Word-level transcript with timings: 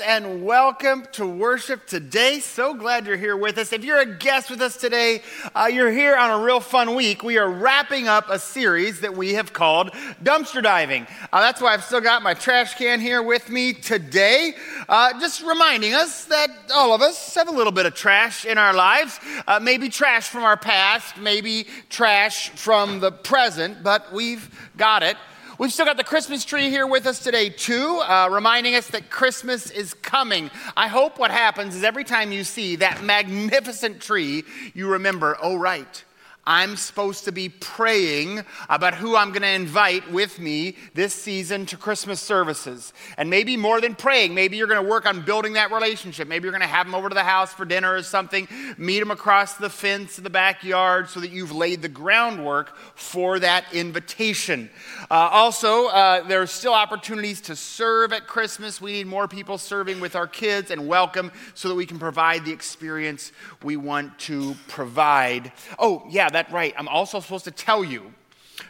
And 0.00 0.44
welcome 0.44 1.06
to 1.12 1.26
worship 1.26 1.86
today. 1.86 2.40
So 2.40 2.74
glad 2.74 3.06
you're 3.06 3.16
here 3.16 3.36
with 3.36 3.58
us. 3.58 3.72
If 3.72 3.84
you're 3.84 3.98
a 3.98 4.06
guest 4.06 4.48
with 4.48 4.62
us 4.62 4.76
today, 4.76 5.22
uh, 5.54 5.68
you're 5.70 5.90
here 5.90 6.16
on 6.16 6.30
a 6.30 6.42
real 6.42 6.60
fun 6.60 6.94
week. 6.94 7.22
We 7.22 7.38
are 7.38 7.48
wrapping 7.50 8.08
up 8.08 8.30
a 8.30 8.38
series 8.38 9.00
that 9.00 9.14
we 9.14 9.34
have 9.34 9.52
called 9.52 9.90
Dumpster 10.22 10.62
Diving. 10.62 11.06
Uh, 11.32 11.40
that's 11.40 11.60
why 11.60 11.74
I've 11.74 11.84
still 11.84 12.00
got 12.00 12.22
my 12.22 12.34
trash 12.34 12.76
can 12.76 13.00
here 13.00 13.22
with 13.22 13.50
me 13.50 13.72
today. 13.72 14.54
Uh, 14.88 15.18
just 15.20 15.42
reminding 15.42 15.92
us 15.94 16.24
that 16.26 16.50
all 16.74 16.94
of 16.94 17.02
us 17.02 17.34
have 17.34 17.48
a 17.48 17.52
little 17.52 17.72
bit 17.72 17.84
of 17.84 17.94
trash 17.94 18.44
in 18.44 18.58
our 18.58 18.72
lives. 18.72 19.18
Uh, 19.46 19.60
maybe 19.60 19.88
trash 19.88 20.28
from 20.28 20.44
our 20.44 20.56
past, 20.56 21.18
maybe 21.18 21.66
trash 21.88 22.50
from 22.50 23.00
the 23.00 23.12
present, 23.12 23.82
but 23.82 24.12
we've 24.12 24.48
got 24.76 25.02
it. 25.02 25.16
We've 25.60 25.70
still 25.70 25.84
got 25.84 25.98
the 25.98 26.04
Christmas 26.04 26.46
tree 26.46 26.70
here 26.70 26.86
with 26.86 27.06
us 27.06 27.18
today, 27.18 27.50
too, 27.50 27.98
uh, 27.98 28.30
reminding 28.32 28.76
us 28.76 28.86
that 28.92 29.10
Christmas 29.10 29.70
is 29.70 29.92
coming. 29.92 30.50
I 30.74 30.88
hope 30.88 31.18
what 31.18 31.30
happens 31.30 31.76
is 31.76 31.84
every 31.84 32.02
time 32.02 32.32
you 32.32 32.44
see 32.44 32.76
that 32.76 33.02
magnificent 33.02 34.00
tree, 34.00 34.44
you 34.72 34.88
remember, 34.88 35.36
oh, 35.42 35.56
right, 35.56 36.02
I'm 36.50 36.74
supposed 36.74 37.26
to 37.26 37.32
be 37.32 37.48
praying 37.48 38.42
about 38.68 38.94
who 38.94 39.14
I'm 39.14 39.28
going 39.28 39.42
to 39.42 39.48
invite 39.48 40.10
with 40.10 40.40
me 40.40 40.74
this 40.94 41.14
season 41.14 41.64
to 41.66 41.76
Christmas 41.76 42.20
services. 42.20 42.92
And 43.16 43.30
maybe 43.30 43.56
more 43.56 43.80
than 43.80 43.94
praying, 43.94 44.34
maybe 44.34 44.56
you're 44.56 44.66
going 44.66 44.82
to 44.82 44.90
work 44.90 45.06
on 45.06 45.24
building 45.24 45.52
that 45.52 45.70
relationship. 45.70 46.26
Maybe 46.26 46.46
you're 46.46 46.52
going 46.52 46.60
to 46.60 46.66
have 46.66 46.86
them 46.86 46.96
over 46.96 47.08
to 47.08 47.14
the 47.14 47.22
house 47.22 47.54
for 47.54 47.64
dinner 47.64 47.94
or 47.94 48.02
something, 48.02 48.48
meet 48.76 48.98
them 48.98 49.12
across 49.12 49.54
the 49.54 49.70
fence 49.70 50.18
in 50.18 50.24
the 50.24 50.30
backyard 50.30 51.08
so 51.08 51.20
that 51.20 51.30
you've 51.30 51.52
laid 51.52 51.82
the 51.82 51.88
groundwork 51.88 52.76
for 52.96 53.38
that 53.38 53.72
invitation. 53.72 54.70
Uh, 55.08 55.28
also, 55.30 55.86
uh, 55.86 56.26
there 56.26 56.42
are 56.42 56.48
still 56.48 56.74
opportunities 56.74 57.40
to 57.42 57.54
serve 57.54 58.12
at 58.12 58.26
Christmas. 58.26 58.80
We 58.80 58.94
need 58.94 59.06
more 59.06 59.28
people 59.28 59.56
serving 59.56 60.00
with 60.00 60.16
our 60.16 60.26
kids 60.26 60.72
and 60.72 60.88
welcome 60.88 61.30
so 61.54 61.68
that 61.68 61.76
we 61.76 61.86
can 61.86 62.00
provide 62.00 62.44
the 62.44 62.50
experience 62.50 63.30
we 63.62 63.76
want 63.76 64.18
to 64.18 64.56
provide. 64.66 65.52
Oh, 65.78 66.02
yeah, 66.10 66.28
that 66.30 66.39
that 66.40 66.52
right. 66.52 66.72
I'm 66.76 66.88
also 66.88 67.20
supposed 67.20 67.44
to 67.44 67.50
tell 67.50 67.84
you. 67.84 68.14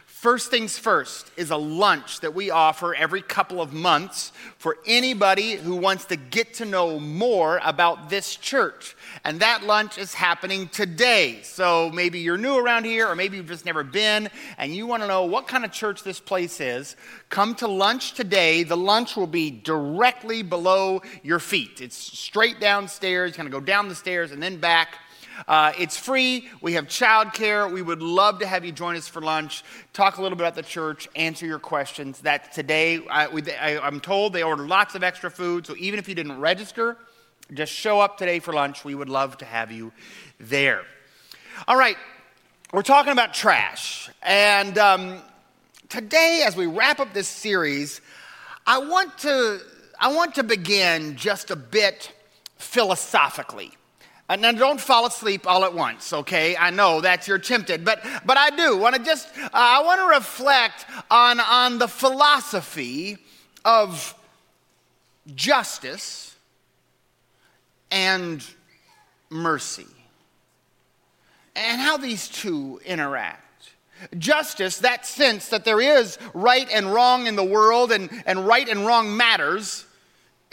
First 0.05 0.51
things 0.51 0.77
first 0.77 1.31
is 1.35 1.49
a 1.49 1.57
lunch 1.57 2.19
that 2.19 2.35
we 2.35 2.51
offer 2.51 2.93
every 2.93 3.23
couple 3.23 3.59
of 3.59 3.73
months 3.73 4.31
for 4.59 4.77
anybody 4.85 5.55
who 5.55 5.75
wants 5.77 6.05
to 6.05 6.15
get 6.15 6.53
to 6.55 6.65
know 6.65 6.99
more 6.99 7.59
about 7.63 8.09
this 8.09 8.35
church. 8.35 8.95
And 9.23 9.39
that 9.39 9.63
lunch 9.63 9.97
is 9.97 10.13
happening 10.13 10.67
today. 10.67 11.39
So 11.41 11.89
maybe 11.91 12.19
you're 12.19 12.37
new 12.37 12.55
around 12.55 12.83
here, 12.83 13.07
or 13.07 13.15
maybe 13.15 13.37
you've 13.37 13.47
just 13.47 13.65
never 13.65 13.83
been, 13.83 14.29
and 14.59 14.75
you 14.75 14.85
want 14.85 15.01
to 15.01 15.07
know 15.07 15.23
what 15.23 15.47
kind 15.47 15.65
of 15.65 15.71
church 15.71 16.03
this 16.03 16.19
place 16.19 16.59
is. 16.59 16.95
Come 17.29 17.55
to 17.55 17.67
lunch 17.67 18.13
today. 18.13 18.63
The 18.63 18.77
lunch 18.77 19.15
will 19.15 19.27
be 19.27 19.49
directly 19.49 20.43
below 20.43 21.01
your 21.23 21.39
feet. 21.39 21.81
It's 21.81 21.95
straight 21.95 22.59
downstairs. 22.59 23.31
You're 23.31 23.43
going 23.43 23.51
to 23.51 23.59
go 23.59 23.65
down 23.65 23.87
the 23.87 23.95
stairs 23.95 24.31
and 24.31 24.43
then 24.43 24.57
back 24.57 24.97
uh, 25.47 25.73
it's 25.77 25.97
free. 25.97 26.47
We 26.61 26.73
have 26.73 26.85
childcare. 26.85 27.71
We 27.71 27.81
would 27.81 28.01
love 28.01 28.39
to 28.39 28.47
have 28.47 28.63
you 28.65 28.71
join 28.71 28.95
us 28.95 29.07
for 29.07 29.21
lunch, 29.21 29.63
talk 29.93 30.17
a 30.17 30.21
little 30.21 30.37
bit 30.37 30.43
about 30.43 30.55
the 30.55 30.63
church, 30.63 31.07
answer 31.15 31.45
your 31.45 31.59
questions. 31.59 32.19
That 32.21 32.51
today, 32.53 33.01
I, 33.09 33.27
we, 33.27 33.43
I, 33.51 33.79
I'm 33.79 33.99
told 33.99 34.33
they 34.33 34.43
ordered 34.43 34.67
lots 34.67 34.95
of 34.95 35.03
extra 35.03 35.31
food. 35.31 35.65
So 35.65 35.75
even 35.77 35.99
if 35.99 36.07
you 36.07 36.15
didn't 36.15 36.39
register, 36.39 36.97
just 37.53 37.73
show 37.73 37.99
up 37.99 38.17
today 38.17 38.39
for 38.39 38.53
lunch. 38.53 38.85
We 38.85 38.95
would 38.95 39.09
love 39.09 39.37
to 39.39 39.45
have 39.45 39.71
you 39.71 39.91
there. 40.39 40.83
All 41.67 41.75
right, 41.75 41.97
we're 42.71 42.81
talking 42.81 43.11
about 43.11 43.33
trash. 43.33 44.09
And 44.23 44.77
um, 44.77 45.21
today, 45.89 46.43
as 46.45 46.55
we 46.55 46.65
wrap 46.67 46.99
up 46.99 47.13
this 47.13 47.27
series, 47.27 47.99
I 48.65 48.77
want 48.77 49.17
to, 49.19 49.59
I 49.99 50.13
want 50.13 50.35
to 50.35 50.43
begin 50.43 51.17
just 51.17 51.51
a 51.51 51.55
bit 51.55 52.13
philosophically. 52.57 53.73
Uh, 54.31 54.37
now, 54.37 54.53
don't 54.53 54.79
fall 54.79 55.05
asleep 55.05 55.45
all 55.45 55.65
at 55.65 55.73
once, 55.73 56.13
okay? 56.13 56.55
I 56.55 56.69
know 56.69 57.01
that 57.01 57.27
you're 57.27 57.37
tempted, 57.37 57.83
but, 57.83 58.01
but 58.25 58.37
I 58.37 58.49
do 58.51 58.77
want 58.77 58.95
to 58.95 59.03
just, 59.03 59.27
uh, 59.37 59.49
I 59.51 59.83
want 59.83 59.99
to 59.99 60.07
reflect 60.07 60.85
on, 61.11 61.41
on 61.41 61.79
the 61.79 61.89
philosophy 61.89 63.17
of 63.65 64.15
justice 65.35 66.33
and 67.91 68.41
mercy 69.29 69.87
and 71.53 71.81
how 71.81 71.97
these 71.97 72.29
two 72.29 72.79
interact. 72.85 73.71
Justice, 74.17 74.77
that 74.77 75.05
sense 75.05 75.49
that 75.49 75.65
there 75.65 75.81
is 75.81 76.17
right 76.33 76.69
and 76.71 76.93
wrong 76.93 77.27
in 77.27 77.35
the 77.35 77.43
world 77.43 77.91
and, 77.91 78.09
and 78.25 78.47
right 78.47 78.69
and 78.69 78.85
wrong 78.85 79.17
matters. 79.17 79.85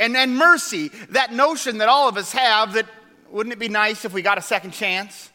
And, 0.00 0.16
and 0.16 0.36
mercy, 0.36 0.88
that 1.10 1.32
notion 1.32 1.78
that 1.78 1.88
all 1.88 2.08
of 2.08 2.16
us 2.16 2.32
have 2.32 2.72
that 2.72 2.86
wouldn't 3.30 3.52
it 3.52 3.58
be 3.58 3.68
nice 3.68 4.04
if 4.04 4.12
we 4.12 4.22
got 4.22 4.38
a 4.38 4.42
second 4.42 4.72
chance? 4.72 5.30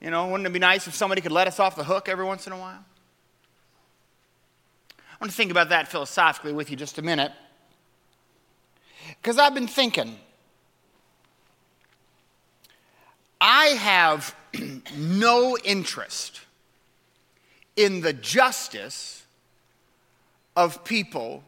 You 0.00 0.10
know, 0.10 0.28
wouldn't 0.28 0.46
it 0.46 0.52
be 0.52 0.58
nice 0.58 0.86
if 0.86 0.94
somebody 0.94 1.20
could 1.20 1.32
let 1.32 1.46
us 1.46 1.60
off 1.60 1.76
the 1.76 1.84
hook 1.84 2.08
every 2.08 2.24
once 2.24 2.46
in 2.46 2.52
a 2.52 2.58
while? 2.58 2.84
I 4.98 5.24
want 5.24 5.30
to 5.30 5.36
think 5.36 5.52
about 5.52 5.68
that 5.68 5.88
philosophically 5.88 6.52
with 6.52 6.70
you 6.70 6.76
just 6.76 6.98
a 6.98 7.02
minute. 7.02 7.32
Because 9.20 9.38
I've 9.38 9.54
been 9.54 9.68
thinking, 9.68 10.16
I 13.40 13.66
have 13.66 14.34
no 14.96 15.56
interest 15.64 16.40
in 17.76 18.00
the 18.00 18.12
justice 18.12 19.24
of 20.56 20.84
people 20.84 21.44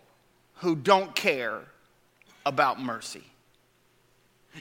who 0.57 0.77
don't 0.77 1.15
care 1.15 1.61
about 2.47 2.81
mercy. 2.81 3.25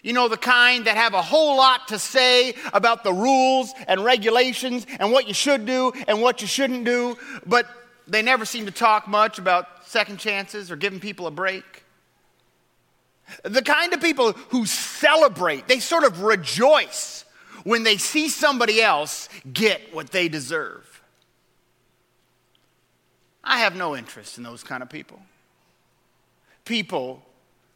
You 0.01 0.13
know, 0.13 0.27
the 0.27 0.37
kind 0.37 0.85
that 0.85 0.97
have 0.97 1.13
a 1.13 1.21
whole 1.21 1.57
lot 1.57 1.89
to 1.89 1.99
say 1.99 2.55
about 2.73 3.03
the 3.03 3.13
rules 3.13 3.73
and 3.87 4.03
regulations 4.03 4.87
and 4.99 5.11
what 5.11 5.27
you 5.27 5.33
should 5.33 5.65
do 5.65 5.93
and 6.07 6.21
what 6.21 6.41
you 6.41 6.47
shouldn't 6.47 6.85
do, 6.85 7.17
but 7.45 7.67
they 8.07 8.21
never 8.21 8.45
seem 8.45 8.65
to 8.65 8.71
talk 8.71 9.07
much 9.07 9.37
about 9.37 9.87
second 9.87 10.17
chances 10.17 10.71
or 10.71 10.75
giving 10.75 10.99
people 10.99 11.27
a 11.27 11.31
break. 11.31 11.83
The 13.43 13.61
kind 13.61 13.93
of 13.93 14.01
people 14.01 14.33
who 14.49 14.65
celebrate, 14.65 15.67
they 15.67 15.79
sort 15.79 16.03
of 16.03 16.21
rejoice 16.23 17.25
when 17.63 17.83
they 17.83 17.97
see 17.97 18.29
somebody 18.29 18.81
else 18.81 19.29
get 19.51 19.93
what 19.93 20.09
they 20.09 20.27
deserve. 20.27 21.01
I 23.43 23.59
have 23.59 23.75
no 23.75 23.95
interest 23.95 24.37
in 24.37 24.43
those 24.43 24.63
kind 24.63 24.81
of 24.81 24.89
people. 24.89 25.21
People 26.65 27.21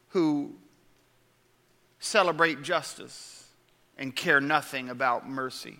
who 0.09 0.56
celebrate 1.99 2.61
justice 2.61 3.47
and 3.97 4.15
care 4.15 4.39
nothing 4.39 4.89
about 4.89 5.27
mercy. 5.27 5.77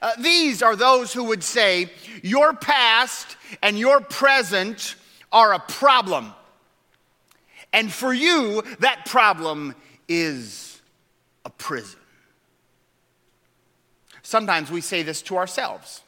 Uh, 0.00 0.12
these 0.18 0.62
are 0.62 0.76
those 0.76 1.12
who 1.12 1.24
would 1.24 1.42
say, 1.42 1.90
Your 2.22 2.54
past 2.54 3.36
and 3.62 3.78
your 3.78 4.00
present 4.00 4.94
are 5.30 5.52
a 5.52 5.58
problem. 5.58 6.32
And 7.72 7.92
for 7.92 8.12
you, 8.12 8.62
that 8.80 9.06
problem 9.06 9.74
is 10.08 10.80
a 11.44 11.50
prison. 11.50 11.98
Sometimes 14.22 14.70
we 14.70 14.80
say 14.80 15.02
this 15.02 15.22
to 15.22 15.36
ourselves. 15.36 16.02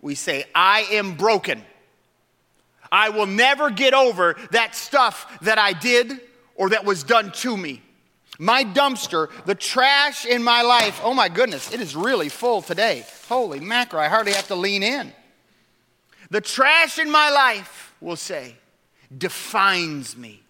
We 0.00 0.14
say, 0.14 0.44
I 0.54 0.82
am 0.92 1.14
broken. 1.16 1.62
I 2.92 3.08
will 3.08 3.26
never 3.26 3.70
get 3.70 3.94
over 3.94 4.36
that 4.52 4.74
stuff 4.74 5.40
that 5.40 5.58
I 5.58 5.72
did 5.72 6.20
or 6.54 6.70
that 6.70 6.84
was 6.84 7.02
done 7.02 7.32
to 7.32 7.56
me. 7.56 7.82
My 8.38 8.64
dumpster, 8.64 9.30
the 9.44 9.54
trash 9.54 10.26
in 10.26 10.42
my 10.42 10.62
life, 10.62 11.00
oh 11.04 11.14
my 11.14 11.28
goodness, 11.28 11.72
it 11.72 11.80
is 11.80 11.94
really 11.94 12.28
full 12.28 12.62
today. 12.62 13.06
Holy 13.28 13.60
macro, 13.60 14.00
I 14.00 14.08
hardly 14.08 14.32
have 14.32 14.48
to 14.48 14.56
lean 14.56 14.82
in. 14.82 15.12
The 16.30 16.40
trash 16.40 16.98
in 16.98 17.10
my 17.10 17.30
life, 17.30 17.94
we'll 18.00 18.16
say, 18.16 18.56
defines 19.16 20.16
me. 20.16 20.42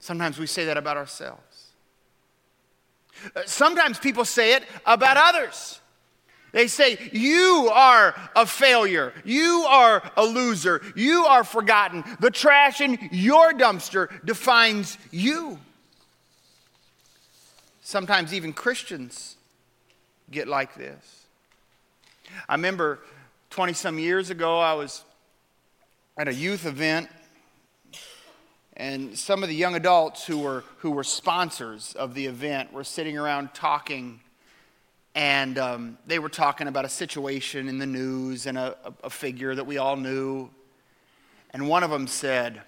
Sometimes 0.00 0.38
we 0.38 0.46
say 0.46 0.64
that 0.64 0.76
about 0.76 0.96
ourselves. 0.96 1.68
Uh, 3.36 3.42
sometimes 3.46 4.00
people 4.00 4.24
say 4.24 4.54
it 4.54 4.64
about 4.84 5.16
others. 5.16 5.80
They 6.52 6.68
say, 6.68 6.98
You 7.12 7.70
are 7.72 8.14
a 8.36 8.46
failure. 8.46 9.12
You 9.24 9.64
are 9.68 10.02
a 10.16 10.24
loser. 10.24 10.82
You 10.94 11.24
are 11.24 11.44
forgotten. 11.44 12.04
The 12.20 12.30
trash 12.30 12.80
in 12.80 12.98
your 13.10 13.52
dumpster 13.52 14.24
defines 14.24 14.98
you. 15.10 15.58
Sometimes 17.80 18.32
even 18.32 18.52
Christians 18.52 19.36
get 20.30 20.46
like 20.46 20.74
this. 20.74 21.26
I 22.48 22.54
remember 22.54 23.00
20 23.50 23.72
some 23.72 23.98
years 23.98 24.30
ago, 24.30 24.58
I 24.58 24.74
was 24.74 25.04
at 26.16 26.28
a 26.28 26.34
youth 26.34 26.64
event, 26.64 27.08
and 28.76 29.18
some 29.18 29.42
of 29.42 29.48
the 29.48 29.54
young 29.54 29.74
adults 29.74 30.24
who 30.24 30.38
were, 30.38 30.64
who 30.78 30.90
were 30.90 31.04
sponsors 31.04 31.94
of 31.94 32.14
the 32.14 32.26
event 32.26 32.72
were 32.72 32.84
sitting 32.84 33.18
around 33.18 33.52
talking 33.52 34.20
and 35.14 35.58
um, 35.58 35.98
they 36.06 36.18
were 36.18 36.28
talking 36.28 36.68
about 36.68 36.84
a 36.84 36.88
situation 36.88 37.68
in 37.68 37.78
the 37.78 37.86
news 37.86 38.46
and 38.46 38.56
a, 38.56 38.76
a 39.04 39.10
figure 39.10 39.54
that 39.54 39.64
we 39.64 39.78
all 39.78 39.96
knew. 39.96 40.48
And 41.50 41.68
one 41.68 41.82
of 41.82 41.90
them 41.90 42.06
said, 42.06 42.62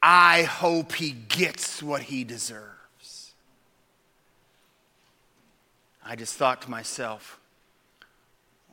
I 0.00 0.42
hope 0.42 0.92
he 0.92 1.10
gets 1.10 1.82
what 1.82 2.02
he 2.02 2.22
deserves. 2.24 3.32
I 6.04 6.16
just 6.16 6.34
thought 6.34 6.62
to 6.62 6.70
myself, 6.70 7.40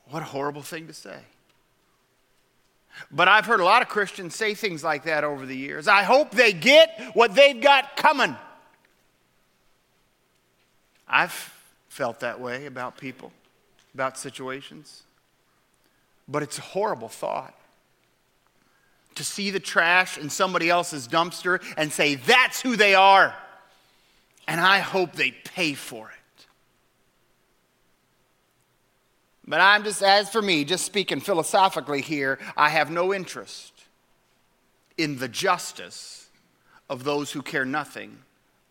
what 0.06 0.22
a 0.22 0.26
horrible 0.26 0.62
thing 0.62 0.86
to 0.88 0.92
say. 0.92 1.18
But 3.10 3.28
I've 3.28 3.46
heard 3.46 3.60
a 3.60 3.64
lot 3.64 3.82
of 3.82 3.88
Christians 3.88 4.34
say 4.34 4.54
things 4.54 4.84
like 4.84 5.04
that 5.04 5.24
over 5.24 5.46
the 5.46 5.56
years. 5.56 5.88
I 5.88 6.02
hope 6.02 6.32
they 6.32 6.52
get 6.52 7.12
what 7.14 7.34
they've 7.34 7.60
got 7.60 7.96
coming. 7.96 8.36
I've 11.08 11.59
felt 11.90 12.20
that 12.20 12.40
way 12.40 12.64
about 12.66 12.96
people, 12.96 13.32
about 13.92 14.16
situations. 14.16 15.02
But 16.26 16.42
it's 16.42 16.56
a 16.56 16.62
horrible 16.62 17.08
thought 17.08 17.54
to 19.16 19.24
see 19.24 19.50
the 19.50 19.60
trash 19.60 20.16
in 20.16 20.30
somebody 20.30 20.70
else's 20.70 21.08
dumpster 21.08 21.60
and 21.76 21.92
say, 21.92 22.14
that's 22.14 22.62
who 22.62 22.76
they 22.76 22.94
are. 22.94 23.34
And 24.46 24.60
I 24.60 24.78
hope 24.78 25.12
they 25.12 25.32
pay 25.32 25.74
for 25.74 26.08
it. 26.08 26.46
But 29.46 29.60
I'm 29.60 29.82
just, 29.82 30.00
as 30.00 30.30
for 30.30 30.40
me, 30.40 30.64
just 30.64 30.86
speaking 30.86 31.18
philosophically 31.18 32.02
here, 32.02 32.38
I 32.56 32.68
have 32.68 32.88
no 32.88 33.12
interest 33.12 33.72
in 34.96 35.18
the 35.18 35.28
justice 35.28 36.28
of 36.88 37.02
those 37.02 37.32
who 37.32 37.42
care 37.42 37.64
nothing 37.64 38.18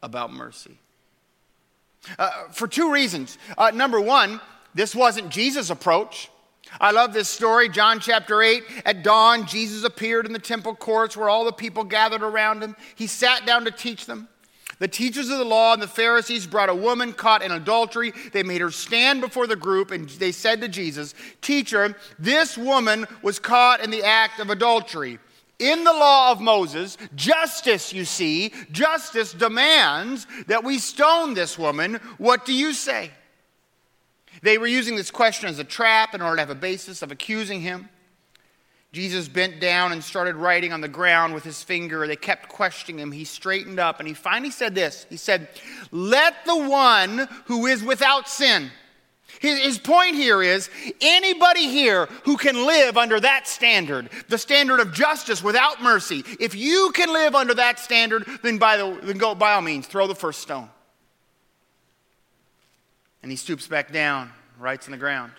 about 0.01 0.31
mercy. 0.31 0.77
Uh, 2.17 2.47
for 2.51 2.67
two 2.67 2.91
reasons. 2.91 3.37
Uh, 3.57 3.71
number 3.71 3.99
one, 3.99 4.39
this 4.73 4.95
wasn't 4.95 5.29
Jesus' 5.29 5.69
approach. 5.69 6.29
I 6.79 6.91
love 6.91 7.13
this 7.13 7.29
story, 7.29 7.67
John 7.67 7.99
chapter 7.99 8.41
8. 8.41 8.63
At 8.85 9.03
dawn, 9.03 9.47
Jesus 9.47 9.83
appeared 9.83 10.25
in 10.25 10.33
the 10.33 10.39
temple 10.39 10.75
courts 10.75 11.17
where 11.17 11.29
all 11.29 11.45
the 11.45 11.51
people 11.51 11.83
gathered 11.83 12.21
around 12.21 12.61
him. 12.61 12.75
He 12.95 13.07
sat 13.07 13.45
down 13.45 13.65
to 13.65 13.71
teach 13.71 14.05
them. 14.05 14.27
The 14.77 14.87
teachers 14.87 15.29
of 15.29 15.39
the 15.39 15.45
law 15.45 15.73
and 15.73 15.81
the 15.81 15.87
Pharisees 15.87 16.47
brought 16.47 16.69
a 16.69 16.75
woman 16.75 17.11
caught 17.11 17.41
in 17.41 17.51
adultery. 17.51 18.13
They 18.31 18.43
made 18.43 18.61
her 18.61 18.71
stand 18.71 19.19
before 19.19 19.45
the 19.45 19.57
group 19.57 19.91
and 19.91 20.07
they 20.09 20.31
said 20.31 20.61
to 20.61 20.69
Jesus, 20.69 21.13
Teacher, 21.41 21.97
this 22.17 22.57
woman 22.57 23.05
was 23.21 23.39
caught 23.39 23.83
in 23.83 23.91
the 23.91 24.03
act 24.03 24.39
of 24.39 24.49
adultery. 24.49 25.19
In 25.59 25.83
the 25.83 25.93
law 25.93 26.31
of 26.31 26.39
Moses, 26.39 26.97
justice, 27.15 27.93
you 27.93 28.05
see, 28.05 28.53
justice 28.71 29.33
demands 29.33 30.25
that 30.47 30.63
we 30.63 30.79
stone 30.79 31.33
this 31.33 31.59
woman. 31.59 31.95
What 32.17 32.45
do 32.45 32.53
you 32.53 32.73
say? 32.73 33.11
They 34.41 34.57
were 34.57 34.67
using 34.67 34.95
this 34.95 35.11
question 35.11 35.49
as 35.49 35.59
a 35.59 35.65
trap 35.65 36.15
in 36.15 36.21
order 36.21 36.37
to 36.37 36.41
have 36.41 36.49
a 36.49 36.55
basis 36.55 37.01
of 37.01 37.11
accusing 37.11 37.59
him. 37.59 37.89
Jesus 38.91 39.27
bent 39.27 39.59
down 39.59 39.91
and 39.91 40.03
started 40.03 40.35
writing 40.35 40.73
on 40.73 40.81
the 40.81 40.87
ground 40.87 41.33
with 41.33 41.43
his 41.43 41.61
finger. 41.61 42.07
They 42.07 42.15
kept 42.15 42.49
questioning 42.49 42.99
him. 42.99 43.11
He 43.11 43.23
straightened 43.23 43.79
up 43.79 43.99
and 43.99 44.07
he 44.07 44.15
finally 44.15 44.49
said 44.51 44.73
this 44.73 45.05
He 45.09 45.17
said, 45.17 45.49
Let 45.91 46.45
the 46.45 46.57
one 46.57 47.27
who 47.45 47.67
is 47.67 47.83
without 47.83 48.27
sin. 48.27 48.71
His, 49.39 49.59
his 49.59 49.77
point 49.79 50.15
here 50.15 50.43
is 50.43 50.69
anybody 51.01 51.69
here 51.69 52.07
who 52.25 52.37
can 52.37 52.67
live 52.67 52.97
under 52.97 53.19
that 53.19 53.47
standard, 53.47 54.09
the 54.27 54.37
standard 54.37 54.79
of 54.81 54.93
justice 54.93 55.41
without 55.41 55.81
mercy, 55.81 56.23
if 56.39 56.55
you 56.55 56.91
can 56.93 57.11
live 57.11 57.35
under 57.35 57.53
that 57.53 57.79
standard, 57.79 58.25
then 58.43 58.57
by, 58.57 58.77
the, 58.77 58.99
then 59.01 59.17
go, 59.17 59.33
by 59.33 59.53
all 59.53 59.61
means, 59.61 59.87
throw 59.87 60.07
the 60.07 60.15
first 60.15 60.41
stone. 60.41 60.69
And 63.23 63.31
he 63.31 63.37
stoops 63.37 63.67
back 63.67 63.91
down, 63.91 64.31
writes 64.59 64.87
on 64.87 64.91
the 64.91 64.97
ground. 64.97 65.31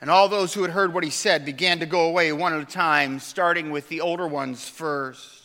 And 0.00 0.10
all 0.10 0.28
those 0.28 0.52
who 0.52 0.62
had 0.62 0.72
heard 0.72 0.92
what 0.92 1.04
he 1.04 1.10
said 1.10 1.46
began 1.46 1.80
to 1.80 1.86
go 1.86 2.06
away 2.06 2.30
one 2.32 2.52
at 2.52 2.60
a 2.60 2.66
time, 2.66 3.18
starting 3.18 3.70
with 3.70 3.88
the 3.88 4.02
older 4.02 4.26
ones 4.26 4.68
first. 4.68 5.43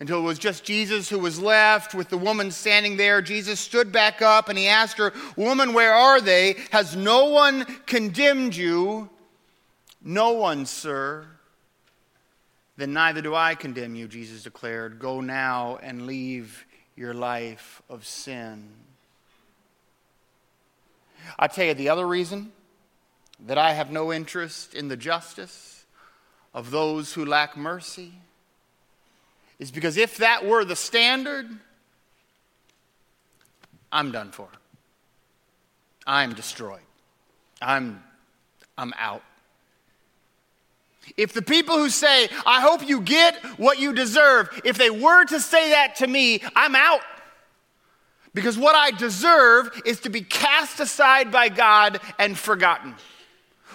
Until 0.00 0.20
it 0.20 0.22
was 0.22 0.38
just 0.38 0.64
Jesus 0.64 1.10
who 1.10 1.18
was 1.18 1.38
left 1.38 1.94
with 1.94 2.08
the 2.08 2.16
woman 2.16 2.50
standing 2.50 2.96
there. 2.96 3.20
Jesus 3.20 3.60
stood 3.60 3.92
back 3.92 4.22
up 4.22 4.48
and 4.48 4.56
he 4.56 4.66
asked 4.66 4.96
her, 4.96 5.12
Woman, 5.36 5.74
where 5.74 5.92
are 5.92 6.22
they? 6.22 6.56
Has 6.72 6.96
no 6.96 7.26
one 7.26 7.66
condemned 7.84 8.56
you? 8.56 9.10
No 10.02 10.32
one, 10.32 10.64
sir. 10.64 11.26
Then 12.78 12.94
neither 12.94 13.20
do 13.20 13.34
I 13.34 13.54
condemn 13.54 13.94
you, 13.94 14.08
Jesus 14.08 14.42
declared. 14.42 14.98
Go 14.98 15.20
now 15.20 15.78
and 15.82 16.06
leave 16.06 16.64
your 16.96 17.12
life 17.12 17.82
of 17.90 18.06
sin. 18.06 18.70
I 21.38 21.46
tell 21.46 21.66
you 21.66 21.74
the 21.74 21.90
other 21.90 22.08
reason 22.08 22.52
that 23.46 23.58
I 23.58 23.74
have 23.74 23.90
no 23.90 24.10
interest 24.10 24.74
in 24.74 24.88
the 24.88 24.96
justice 24.96 25.84
of 26.54 26.70
those 26.70 27.12
who 27.12 27.26
lack 27.26 27.54
mercy 27.54 28.12
is 29.60 29.70
because 29.70 29.98
if 29.98 30.16
that 30.16 30.44
were 30.44 30.64
the 30.64 30.74
standard, 30.74 31.46
I'm 33.92 34.10
done 34.10 34.32
for. 34.32 34.48
I'm 36.06 36.32
destroyed. 36.32 36.80
I'm, 37.60 38.02
I'm 38.76 38.94
out. 38.98 39.22
If 41.16 41.34
the 41.34 41.42
people 41.42 41.76
who 41.76 41.90
say, 41.90 42.28
I 42.46 42.60
hope 42.62 42.88
you 42.88 43.02
get 43.02 43.36
what 43.58 43.78
you 43.78 43.92
deserve, 43.92 44.48
if 44.64 44.78
they 44.78 44.90
were 44.90 45.24
to 45.26 45.38
say 45.40 45.70
that 45.70 45.96
to 45.96 46.06
me, 46.06 46.42
I'm 46.56 46.74
out. 46.74 47.02
Because 48.32 48.56
what 48.56 48.74
I 48.74 48.92
deserve 48.92 49.82
is 49.84 50.00
to 50.00 50.08
be 50.08 50.22
cast 50.22 50.80
aside 50.80 51.30
by 51.30 51.48
God 51.48 52.00
and 52.18 52.38
forgotten. 52.38 52.94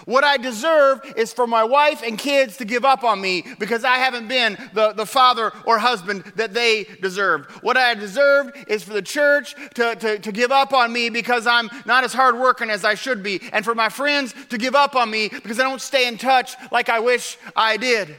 What 0.04 0.24
I 0.24 0.36
deserve 0.36 1.00
is 1.16 1.32
for 1.32 1.46
my 1.46 1.64
wife 1.64 2.02
and 2.02 2.18
kids 2.18 2.58
to 2.58 2.64
give 2.64 2.84
up 2.84 3.02
on 3.02 3.20
me 3.20 3.44
because 3.58 3.84
I 3.84 3.96
haven't 3.96 4.28
been 4.28 4.56
the, 4.74 4.92
the 4.92 5.06
father 5.06 5.52
or 5.64 5.78
husband 5.78 6.24
that 6.36 6.54
they 6.54 6.84
deserved. 7.00 7.50
What 7.62 7.76
I 7.76 7.94
deserve 7.94 8.52
is 8.68 8.84
for 8.84 8.92
the 8.92 9.02
church 9.02 9.54
to, 9.74 9.96
to, 9.96 10.18
to 10.18 10.32
give 10.32 10.52
up 10.52 10.72
on 10.72 10.92
me 10.92 11.08
because 11.08 11.46
I'm 11.46 11.70
not 11.86 12.04
as 12.04 12.12
hardworking 12.12 12.70
as 12.70 12.84
I 12.84 12.94
should 12.94 13.22
be, 13.22 13.40
and 13.52 13.64
for 13.64 13.74
my 13.74 13.88
friends 13.88 14.34
to 14.50 14.58
give 14.58 14.74
up 14.74 14.94
on 14.94 15.10
me 15.10 15.28
because 15.28 15.58
I 15.58 15.62
don't 15.62 15.80
stay 15.80 16.06
in 16.06 16.18
touch 16.18 16.54
like 16.70 16.88
I 16.88 17.00
wish 17.00 17.38
I 17.54 17.76
did. 17.76 18.14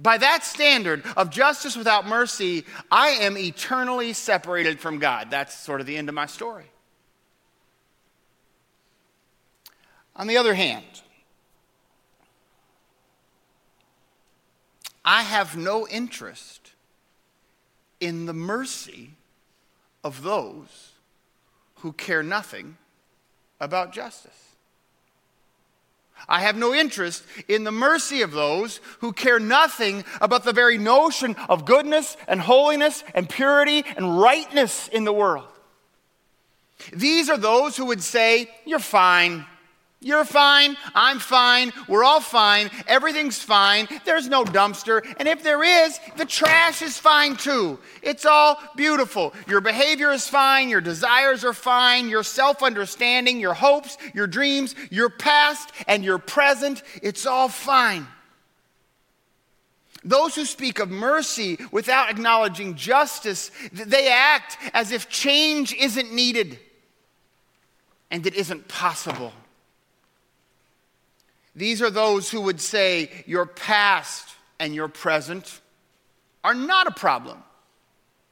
By 0.00 0.16
that 0.16 0.44
standard 0.44 1.04
of 1.14 1.28
justice 1.28 1.76
without 1.76 2.06
mercy, 2.06 2.64
I 2.90 3.08
am 3.08 3.36
eternally 3.36 4.14
separated 4.14 4.80
from 4.80 4.98
God. 4.98 5.30
That's 5.30 5.54
sort 5.54 5.82
of 5.82 5.86
the 5.86 5.96
end 5.96 6.08
of 6.08 6.14
my 6.14 6.24
story. 6.24 6.69
On 10.20 10.26
the 10.26 10.36
other 10.36 10.52
hand, 10.52 10.84
I 15.02 15.22
have 15.22 15.56
no 15.56 15.88
interest 15.88 16.72
in 18.00 18.26
the 18.26 18.34
mercy 18.34 19.12
of 20.04 20.22
those 20.22 20.92
who 21.76 21.92
care 21.92 22.22
nothing 22.22 22.76
about 23.60 23.94
justice. 23.94 24.56
I 26.28 26.40
have 26.40 26.54
no 26.54 26.74
interest 26.74 27.24
in 27.48 27.64
the 27.64 27.72
mercy 27.72 28.20
of 28.20 28.32
those 28.32 28.80
who 28.98 29.14
care 29.14 29.40
nothing 29.40 30.04
about 30.20 30.44
the 30.44 30.52
very 30.52 30.76
notion 30.76 31.34
of 31.48 31.64
goodness 31.64 32.18
and 32.28 32.42
holiness 32.42 33.02
and 33.14 33.26
purity 33.26 33.86
and 33.96 34.20
rightness 34.20 34.86
in 34.88 35.04
the 35.04 35.14
world. 35.14 35.48
These 36.92 37.30
are 37.30 37.38
those 37.38 37.74
who 37.78 37.86
would 37.86 38.02
say, 38.02 38.50
You're 38.66 38.80
fine. 38.80 39.46
You're 40.02 40.24
fine. 40.24 40.78
I'm 40.94 41.18
fine. 41.18 41.74
We're 41.86 42.04
all 42.04 42.22
fine. 42.22 42.70
Everything's 42.86 43.42
fine. 43.42 43.86
There's 44.06 44.28
no 44.28 44.44
dumpster. 44.44 45.04
And 45.18 45.28
if 45.28 45.42
there 45.42 45.62
is, 45.62 46.00
the 46.16 46.24
trash 46.24 46.80
is 46.80 46.96
fine 46.96 47.36
too. 47.36 47.78
It's 48.02 48.24
all 48.24 48.58
beautiful. 48.76 49.34
Your 49.46 49.60
behavior 49.60 50.10
is 50.10 50.26
fine. 50.26 50.70
Your 50.70 50.80
desires 50.80 51.44
are 51.44 51.52
fine. 51.52 52.08
Your 52.08 52.22
self 52.22 52.62
understanding, 52.62 53.40
your 53.40 53.52
hopes, 53.52 53.98
your 54.14 54.26
dreams, 54.26 54.74
your 54.90 55.10
past, 55.10 55.70
and 55.86 56.02
your 56.02 56.18
present, 56.18 56.82
it's 57.02 57.26
all 57.26 57.50
fine. 57.50 58.06
Those 60.02 60.34
who 60.34 60.46
speak 60.46 60.78
of 60.78 60.88
mercy 60.88 61.58
without 61.72 62.10
acknowledging 62.10 62.74
justice, 62.74 63.50
they 63.70 64.08
act 64.08 64.56
as 64.72 64.92
if 64.92 65.10
change 65.10 65.74
isn't 65.74 66.10
needed 66.10 66.58
and 68.10 68.26
it 68.26 68.34
isn't 68.34 68.66
possible. 68.66 69.34
These 71.54 71.82
are 71.82 71.90
those 71.90 72.30
who 72.30 72.40
would 72.42 72.60
say 72.60 73.10
your 73.26 73.46
past 73.46 74.28
and 74.58 74.74
your 74.74 74.88
present 74.88 75.60
are 76.44 76.54
not 76.54 76.86
a 76.86 76.92
problem. 76.92 77.42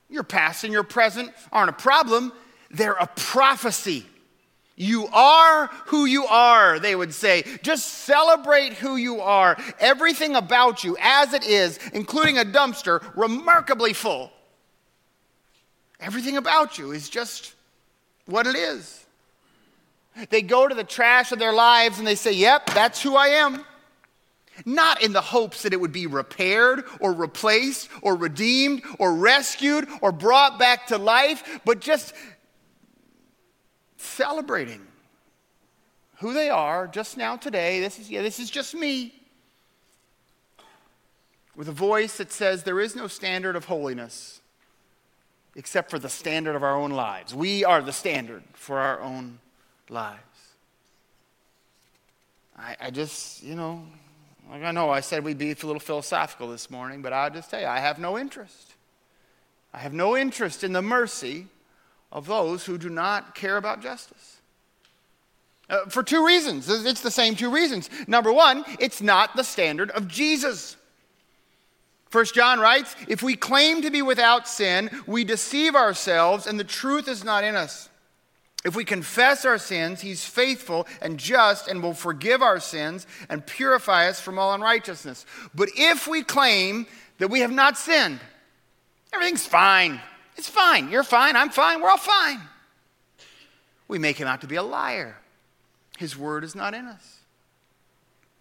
Your 0.09 0.23
past 0.23 0.65
and 0.65 0.73
your 0.73 0.85
present 0.85 1.31
aren't 1.53 1.71
a 1.71 1.75
problem, 1.75 2.33
they're 2.71 2.93
a 2.93 3.07
prophecy. 3.07 4.07
You 4.77 5.09
are 5.09 5.67
who 5.87 6.05
you 6.05 6.25
are, 6.27 6.79
they 6.79 6.95
would 6.95 7.13
say. 7.13 7.43
Just 7.63 7.89
celebrate 7.89 8.75
who 8.75 8.95
you 8.95 9.21
are. 9.21 9.57
Everything 9.81 10.37
about 10.37 10.85
you, 10.85 10.97
as 11.01 11.35
it 11.35 11.45
is, 11.45 11.81
including 11.93 12.39
a 12.39 12.45
dumpster, 12.45 13.05
remarkably 13.17 13.93
full. 13.93 14.31
Everything 15.99 16.37
about 16.37 16.79
you 16.79 16.93
is 16.93 17.09
just 17.09 17.55
what 18.27 18.47
it 18.47 18.55
is. 18.55 19.05
They 20.31 20.43
go 20.43 20.67
to 20.69 20.75
the 20.75 20.85
trash 20.85 21.33
of 21.33 21.39
their 21.39 21.53
lives 21.53 21.99
and 21.99 22.07
they 22.07 22.15
say, 22.15 22.33
Yep, 22.33 22.71
that's 22.75 23.03
who 23.03 23.17
I 23.17 23.29
am. 23.29 23.65
not 24.65 25.03
in 25.03 25.13
the 25.13 25.21
hopes 25.21 25.63
that 25.63 25.73
it 25.73 25.81
would 25.81 25.93
be 25.93 26.07
repaired 26.07 26.85
or 27.01 27.13
replaced 27.13 27.89
or 28.03 28.17
redeemed 28.17 28.83
or 28.99 29.15
rescued 29.15 29.87
or 30.01 30.11
brought 30.11 30.59
back 30.59 30.89
to 30.89 30.99
life, 30.99 31.61
but 31.65 31.81
just 31.81 32.13
celebrating 33.97 34.85
who 36.17 36.33
they 36.33 36.51
are 36.51 36.89
just 36.89 37.17
now 37.17 37.37
today. 37.37 37.81
This 37.81 37.99
is, 37.99 38.11
yeah, 38.11 38.23
this 38.23 38.41
is 38.41 38.51
just 38.51 38.75
me. 38.75 39.15
With 41.55 41.69
a 41.69 41.73
voice 41.73 42.17
that 42.19 42.33
says, 42.33 42.65
There 42.65 42.81
is 42.81 42.97
no 42.97 43.07
standard 43.07 43.57
of 43.57 43.67
holiness 43.67 44.41
except 45.57 45.91
for 45.91 45.99
the 45.99 46.09
standard 46.09 46.55
of 46.55 46.63
our 46.63 46.77
own 46.77 46.91
lives. 46.91 47.35
We 47.35 47.65
are 47.65 47.83
the 47.83 47.93
standard 47.93 48.45
for 48.55 48.79
our 48.79 49.01
own 49.01 49.41
lives. 49.91 50.23
I, 52.57 52.77
I 52.81 52.91
just, 52.91 53.43
you 53.43 53.55
know, 53.55 53.85
like 54.51 54.63
I 54.63 54.73
know 54.73 54.91
I 54.91 55.01
said 55.01 55.25
we'd 55.25 55.39
be 55.39 55.51
a 55.51 55.55
little 55.55 55.81
philosophical 55.81 56.49
this 56.49 56.71
morning, 56.71 57.03
but 57.03 57.13
I'll 57.13 57.31
just 57.31 57.51
tell 57.51 57.61
you, 57.61 57.67
I 57.67 57.79
have 57.79 57.99
no 57.99 58.19
interest. 58.19 58.75
I 59.73 59.79
have 59.79 59.93
no 59.93 60.17
interest 60.17 60.65
in 60.65 60.73
the 60.73 60.83
mercy 60.83 61.47
of 62.11 62.27
those 62.27 62.65
who 62.65 62.79
do 62.79 62.89
not 62.89 63.35
care 63.35 63.57
about 63.57 63.83
justice. 63.83 64.39
Uh, 65.69 65.85
for 65.87 66.03
two 66.03 66.25
reasons. 66.27 66.69
It's 66.69 67.03
the 67.03 67.11
same 67.11 67.37
two 67.37 67.51
reasons. 67.51 67.91
Number 68.07 68.33
one, 68.33 68.65
it's 68.81 69.03
not 69.03 69.37
the 69.37 69.45
standard 69.45 69.91
of 69.91 70.09
Jesus. 70.09 70.77
First 72.09 72.35
John 72.35 72.59
writes, 72.59 72.97
if 73.07 73.23
we 73.23 73.37
claim 73.37 73.83
to 73.83 73.91
be 73.91 74.01
without 74.01 74.49
sin, 74.49 74.91
we 75.07 75.25
deceive 75.25 75.75
ourselves 75.75 76.47
and 76.47 76.59
the 76.59 76.65
truth 76.65 77.07
is 77.07 77.23
not 77.23 77.45
in 77.45 77.55
us. 77.55 77.88
If 78.69 78.77
we 78.77 78.85
confess 78.85 79.47
our 79.47 79.57
sins, 79.57 80.03
he's 80.03 80.27
faithful 80.27 80.87
and 81.01 81.19
just 81.19 81.69
and 81.69 81.83
will 81.83 81.95
forgive 81.95 82.43
our 82.43 82.61
sins 82.61 83.07
and 83.31 83.47
purify 83.47 84.09
us 84.09 84.21
from 84.21 84.39
all 84.39 84.53
unrighteousness. 84.53 85.25
But 85.55 85.71
if 85.75 86.07
we 86.07 86.23
claim 86.23 86.87
that 87.17 87.29
we 87.29 87.41
have 87.41 87.51
not 87.51 87.79
sinned, 87.79 88.21
everything's 89.11 89.47
fine. 89.47 90.03
It's 90.37 90.51
fine. 90.51 90.91
You're 90.91 91.03
fine. 91.03 91.35
I'm 91.35 91.49
fine. 91.49 91.81
We're 91.81 91.89
all 91.89 91.97
fine. 91.97 92.43
We 93.89 93.99
make 93.99 94.19
him 94.19 94.29
out 94.29 94.43
to 94.43 94.47
be 94.47 94.57
a 94.57 94.63
liar. 94.63 95.17
His 95.97 96.15
word 96.15 96.45
is 96.45 96.55
not 96.55 96.75
in 96.75 96.85
us. 96.85 97.21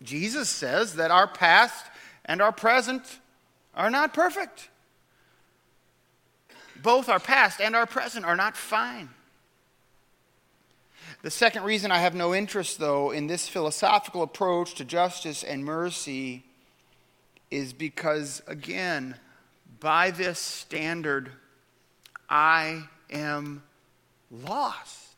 Jesus 0.03 0.49
says 0.49 0.95
that 0.95 1.09
our 1.09 1.29
past 1.29 1.85
and 2.25 2.41
our 2.41 2.51
present 2.51 3.19
are 3.73 3.89
not 3.89 4.13
perfect. 4.13 4.67
Both 6.83 7.07
our 7.07 7.21
past 7.21 7.61
and 7.61 7.77
our 7.77 7.85
present 7.85 8.25
are 8.25 8.35
not 8.35 8.57
fine. 8.57 9.07
The 11.27 11.31
second 11.31 11.63
reason 11.63 11.91
I 11.91 11.97
have 11.97 12.15
no 12.15 12.33
interest, 12.33 12.79
though, 12.79 13.11
in 13.11 13.27
this 13.27 13.49
philosophical 13.49 14.23
approach 14.23 14.75
to 14.75 14.85
justice 14.85 15.43
and 15.43 15.65
mercy 15.65 16.45
is 17.51 17.73
because, 17.73 18.41
again, 18.47 19.13
by 19.81 20.11
this 20.11 20.39
standard, 20.39 21.29
I 22.29 22.83
am 23.09 23.61
lost. 24.31 25.15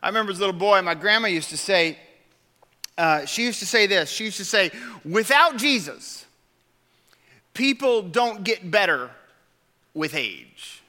I 0.00 0.06
remember 0.06 0.30
as 0.30 0.38
a 0.38 0.42
little 0.42 0.52
boy, 0.56 0.80
my 0.82 0.94
grandma 0.94 1.26
used 1.26 1.50
to 1.50 1.58
say, 1.58 1.98
uh, 2.96 3.24
she 3.24 3.42
used 3.42 3.58
to 3.58 3.66
say 3.66 3.88
this. 3.88 4.08
She 4.08 4.26
used 4.26 4.36
to 4.36 4.44
say, 4.44 4.70
without 5.04 5.56
Jesus, 5.56 6.26
people 7.54 8.02
don't 8.02 8.44
get 8.44 8.70
better 8.70 9.10
with 9.94 10.14
age, 10.14 10.80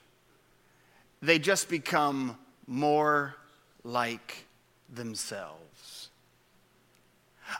they 1.23 1.39
just 1.39 1.67
become 1.67 2.37
more 2.67 3.35
like 3.83 4.45
themselves. 4.93 6.09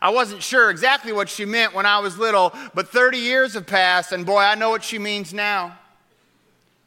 I 0.01 0.09
wasn't 0.09 0.41
sure 0.41 0.69
exactly 0.69 1.11
what 1.11 1.29
she 1.29 1.45
meant 1.45 1.73
when 1.73 1.85
I 1.85 1.99
was 1.99 2.17
little, 2.17 2.53
but 2.73 2.89
30 2.89 3.17
years 3.17 3.53
have 3.53 3.67
passed, 3.67 4.11
and 4.11 4.25
boy, 4.25 4.39
I 4.39 4.55
know 4.55 4.69
what 4.69 4.83
she 4.83 4.97
means 4.99 5.33
now. 5.33 5.77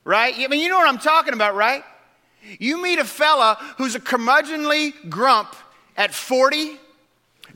Right? 0.05 0.35
I 0.37 0.49
mean, 0.49 0.61
you 0.61 0.69
know 0.69 0.79
what 0.79 0.89
I'm 0.89 0.99
talking 0.99 1.35
about, 1.35 1.55
right? 1.55 1.83
You 2.59 2.81
meet 2.81 2.99
a 2.99 3.05
fella 3.05 3.59
who's 3.77 3.95
a 3.95 4.01
curmudgeonly 4.01 5.11
grump 5.11 5.55
at 5.97 6.15
40. 6.15 6.79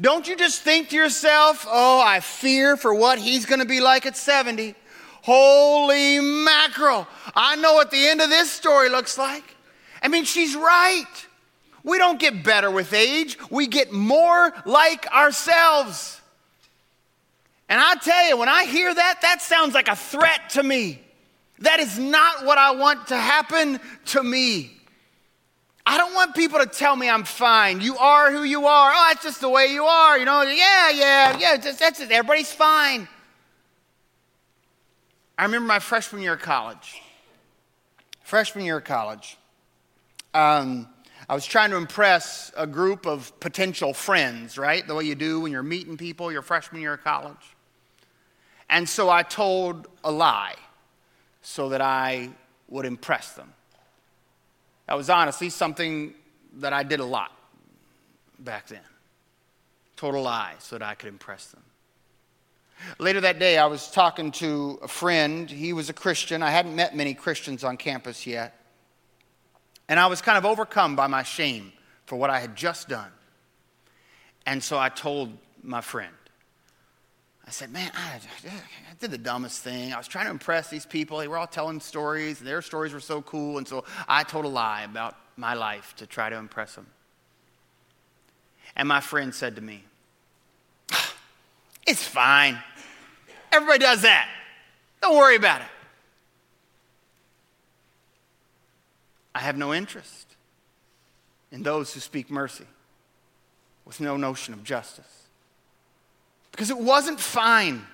Don't 0.01 0.27
you 0.27 0.37
just 0.37 0.63
think 0.63 0.89
to 0.89 0.97
yourself, 0.97 1.67
oh, 1.69 2.01
I 2.01 2.21
fear 2.21 2.77
for 2.77 2.93
what 2.93 3.19
he's 3.19 3.47
going 3.47 3.61
to 3.61 3.67
be 3.67 3.81
like 3.81 4.07
at 4.07 4.17
70? 4.17 4.75
Holy 5.23 6.19
mackerel. 6.21 7.07
I 7.37 7.57
know 7.57 7.75
what 7.75 7.91
the 7.91 8.09
end 8.09 8.21
of 8.21 8.31
this 8.31 8.51
story 8.51 8.89
looks 8.89 9.19
like. 9.19 9.57
I 10.03 10.09
mean, 10.09 10.25
she's 10.25 10.55
right. 10.57 11.07
We 11.83 11.99
don't 11.99 12.19
get 12.21 12.45
better 12.45 12.71
with 12.71 12.93
age, 12.93 13.39
we 13.51 13.67
get 13.67 13.93
more 13.93 14.53
like 14.67 15.07
ourselves. 15.13 16.21
And 17.69 17.81
I 17.81 17.95
tell 17.95 18.29
you, 18.29 18.37
when 18.37 18.49
I 18.49 18.65
hear 18.65 18.93
that, 18.93 19.23
that 19.23 19.41
sounds 19.41 19.75
like 19.75 19.89
a 19.89 19.95
threat 19.95 20.51
to 20.51 20.63
me. 20.63 21.01
That 21.61 21.79
is 21.79 21.99
not 21.99 22.45
what 22.45 22.59
I 22.59 22.73
want 22.73 23.07
to 23.09 23.17
happen 23.17 23.79
to 24.07 24.23
me. 24.23 24.73
I 25.87 25.97
don't 25.97 26.15
want 26.15 26.35
people 26.35 26.59
to 26.59 26.67
tell 26.67 26.97
me 26.97 27.09
I'm 27.09 27.25
fine. 27.25 27.81
You 27.81 27.97
are 27.97 28.31
who 28.31 28.43
you 28.43 28.67
are. 28.67 28.93
Oh, 28.95 29.07
that's 29.09 29.23
just 29.23 29.41
the 29.41 29.49
way 29.49 29.67
you 29.67 29.85
are. 29.85 30.19
You 30.19 30.25
know, 30.25 30.43
yeah, 30.43 30.91
yeah, 30.91 31.39
yeah, 31.39 31.57
just, 31.57 31.79
that's 31.79 32.01
just, 32.01 32.11
everybody's 32.11 32.53
fine. 32.53 33.09
I 35.39 35.45
remember 35.45 35.67
my 35.67 35.79
freshman 35.79 36.23
year 36.23 36.35
of 36.35 36.41
college. 36.41 37.01
Freshman 38.23 38.65
year 38.65 38.79
of 38.79 38.85
college. 38.85 39.39
Um, 40.33 40.89
I 41.29 41.35
was 41.35 41.47
trying 41.47 41.71
to 41.71 41.77
impress 41.77 42.53
a 42.57 42.67
group 42.67 43.07
of 43.07 43.39
potential 43.41 43.95
friends, 43.95 44.59
right? 44.59 44.87
The 44.87 44.95
way 44.95 45.05
you 45.05 45.15
do 45.15 45.41
when 45.41 45.53
you're 45.53 45.63
meeting 45.63 45.97
people 45.97 46.33
your 46.33 46.43
freshman 46.43 46.81
year 46.81 46.95
of 46.95 47.05
college. 47.05 47.57
And 48.69 48.89
so 48.89 49.11
I 49.11 49.23
told 49.23 49.89
a 50.05 50.11
lie 50.11 50.55
so 51.43 51.71
that 51.71 51.81
I 51.81 52.31
would 52.69 52.87
impress 52.87 53.33
them. 53.33 53.53
That 54.87 54.97
was 54.97 55.11
honestly 55.11 55.51
something 55.51 56.15
that 56.55 56.73
I 56.73 56.83
did 56.83 57.01
a 57.01 57.05
lot 57.05 57.33
back 58.39 58.69
then. 58.69 58.81
Told 59.97 60.15
a 60.15 60.21
lie 60.21 60.55
so 60.59 60.79
that 60.79 60.85
I 60.85 60.95
could 60.95 61.09
impress 61.09 61.47
them. 61.47 61.63
Later 62.99 63.21
that 63.21 63.39
day, 63.39 63.59
I 63.59 63.67
was 63.67 63.91
talking 63.91 64.33
to 64.33 64.79
a 64.83 64.89
friend. 64.89 65.51
He 65.51 65.73
was 65.73 65.91
a 65.91 65.93
Christian. 65.93 66.43
I 66.43 66.51
hadn't 66.51 66.75
met 66.75 66.97
many 66.97 67.15
Christians 67.15 67.63
on 67.63 67.77
campus 67.77 68.27
yet. 68.27 68.60
And 69.91 69.99
I 69.99 70.07
was 70.07 70.23
kind 70.23 70.39
of 70.39 70.47
overcome 70.47 70.95
by 70.95 71.09
my 71.09 71.25
shame 71.25 71.73
for 72.07 72.15
what 72.15 72.31
I 72.31 72.39
had 72.39 72.55
just 72.55 72.89
done. 72.89 73.11
And 74.47 74.63
so 74.63 74.79
I 74.79 74.89
told 74.89 75.37
my 75.65 75.81
friend, 75.81 76.15
I 77.45 77.51
said, 77.51 77.73
Man, 77.73 77.91
I, 77.93 78.21
I, 78.47 78.95
did 79.01 79.11
the 79.11 79.19
dumbest 79.19 79.63
thing. 79.63 79.93
I 79.93 79.99
was 79.99 80.07
trying 80.07 80.27
to 80.27 80.31
impress 80.31 80.71
these 80.71 80.87
people. 80.87 81.19
They 81.19 81.27
were 81.27 81.37
all 81.37 81.49
telling 81.49 81.81
stories, 81.81 82.39
and 82.39 82.47
their 82.47 82.63
stories 82.63 82.93
were 82.93 83.01
so 83.01 83.21
cool. 83.23 83.59
And 83.59 83.67
so 83.67 83.85
I 84.07 84.23
told 84.23 84.45
a 84.45 84.49
lie 84.49 84.83
about 84.83 85.17
my 85.37 85.55
life 85.55 85.97
to 85.97 86.07
try 86.07 86.31
to 86.31 86.37
impress 86.37 86.77
them. 86.77 86.87
And 88.77 88.87
my 88.87 89.01
friend 89.01 89.35
said 89.35 89.57
to 89.57 89.63
me, 89.63 89.83
ah, 90.93 91.15
It's 91.85 92.07
fine. 92.07 92.63
Everybody 93.51 93.81
does 93.81 94.03
that. 94.03 94.29
Don't 95.03 95.17
worry 95.17 95.35
about 95.35 95.63
it. 95.63 95.67
I 99.35 99.41
have 99.41 99.57
no 99.57 99.73
interest 99.73 100.27
in 101.53 101.63
those 101.63 101.95
who 101.95 102.01
speak 102.01 102.31
mercy 102.31 102.67
with 103.85 104.01
no 104.01 104.17
notion 104.17 104.55
of 104.55 104.65
justice. 104.65 105.07
Because 106.53 106.71
it 106.71 106.79
wasn't 106.79 107.21
fine. 107.21 107.85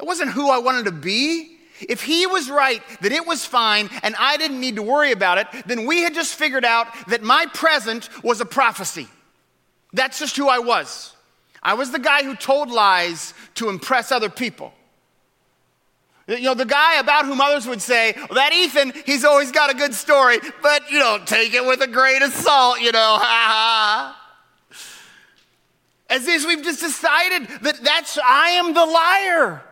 It 0.00 0.06
wasn't 0.06 0.30
who 0.30 0.50
I 0.50 0.58
wanted 0.58 0.86
to 0.86 0.92
be. 0.92 1.52
If 1.80 2.02
he 2.02 2.26
was 2.26 2.50
right 2.50 2.82
that 3.02 3.12
it 3.12 3.26
was 3.26 3.44
fine 3.44 3.90
and 4.02 4.14
I 4.18 4.38
didn't 4.38 4.60
need 4.60 4.76
to 4.76 4.82
worry 4.82 5.12
about 5.12 5.38
it, 5.38 5.46
then 5.66 5.86
we 5.86 6.02
had 6.02 6.14
just 6.14 6.34
figured 6.34 6.64
out 6.64 6.86
that 7.08 7.22
my 7.22 7.46
present 7.52 8.08
was 8.24 8.40
a 8.40 8.46
prophecy. 8.46 9.08
That's 9.92 10.18
just 10.18 10.36
who 10.36 10.48
I 10.48 10.58
was. 10.58 11.14
I 11.62 11.74
was 11.74 11.90
the 11.90 11.98
guy 11.98 12.22
who 12.22 12.34
told 12.34 12.70
lies 12.70 13.34
to 13.54 13.68
impress 13.68 14.12
other 14.12 14.30
people. 14.30 14.72
You 16.28 16.40
know, 16.40 16.54
the 16.54 16.64
guy 16.64 16.98
about 16.98 17.24
whom 17.24 17.40
others 17.40 17.68
would 17.68 17.80
say, 17.80 18.12
well, 18.16 18.34
that 18.34 18.52
Ethan, 18.52 18.92
he's 19.06 19.24
always 19.24 19.52
got 19.52 19.70
a 19.70 19.74
good 19.74 19.94
story, 19.94 20.38
but 20.60 20.90
you 20.90 20.98
don't 20.98 21.26
take 21.26 21.54
it 21.54 21.64
with 21.64 21.80
a 21.82 21.86
grain 21.86 22.22
of 22.22 22.32
salt, 22.32 22.80
you 22.80 22.90
know, 22.90 22.98
ha 23.20 23.22
ha. 23.22 24.22
As 26.08 26.26
if 26.26 26.46
we've 26.46 26.64
just 26.64 26.80
decided 26.80 27.48
that 27.62 27.82
that's, 27.82 28.18
I 28.18 28.50
am 28.50 28.74
the 28.74 28.84
liar. 28.84 29.62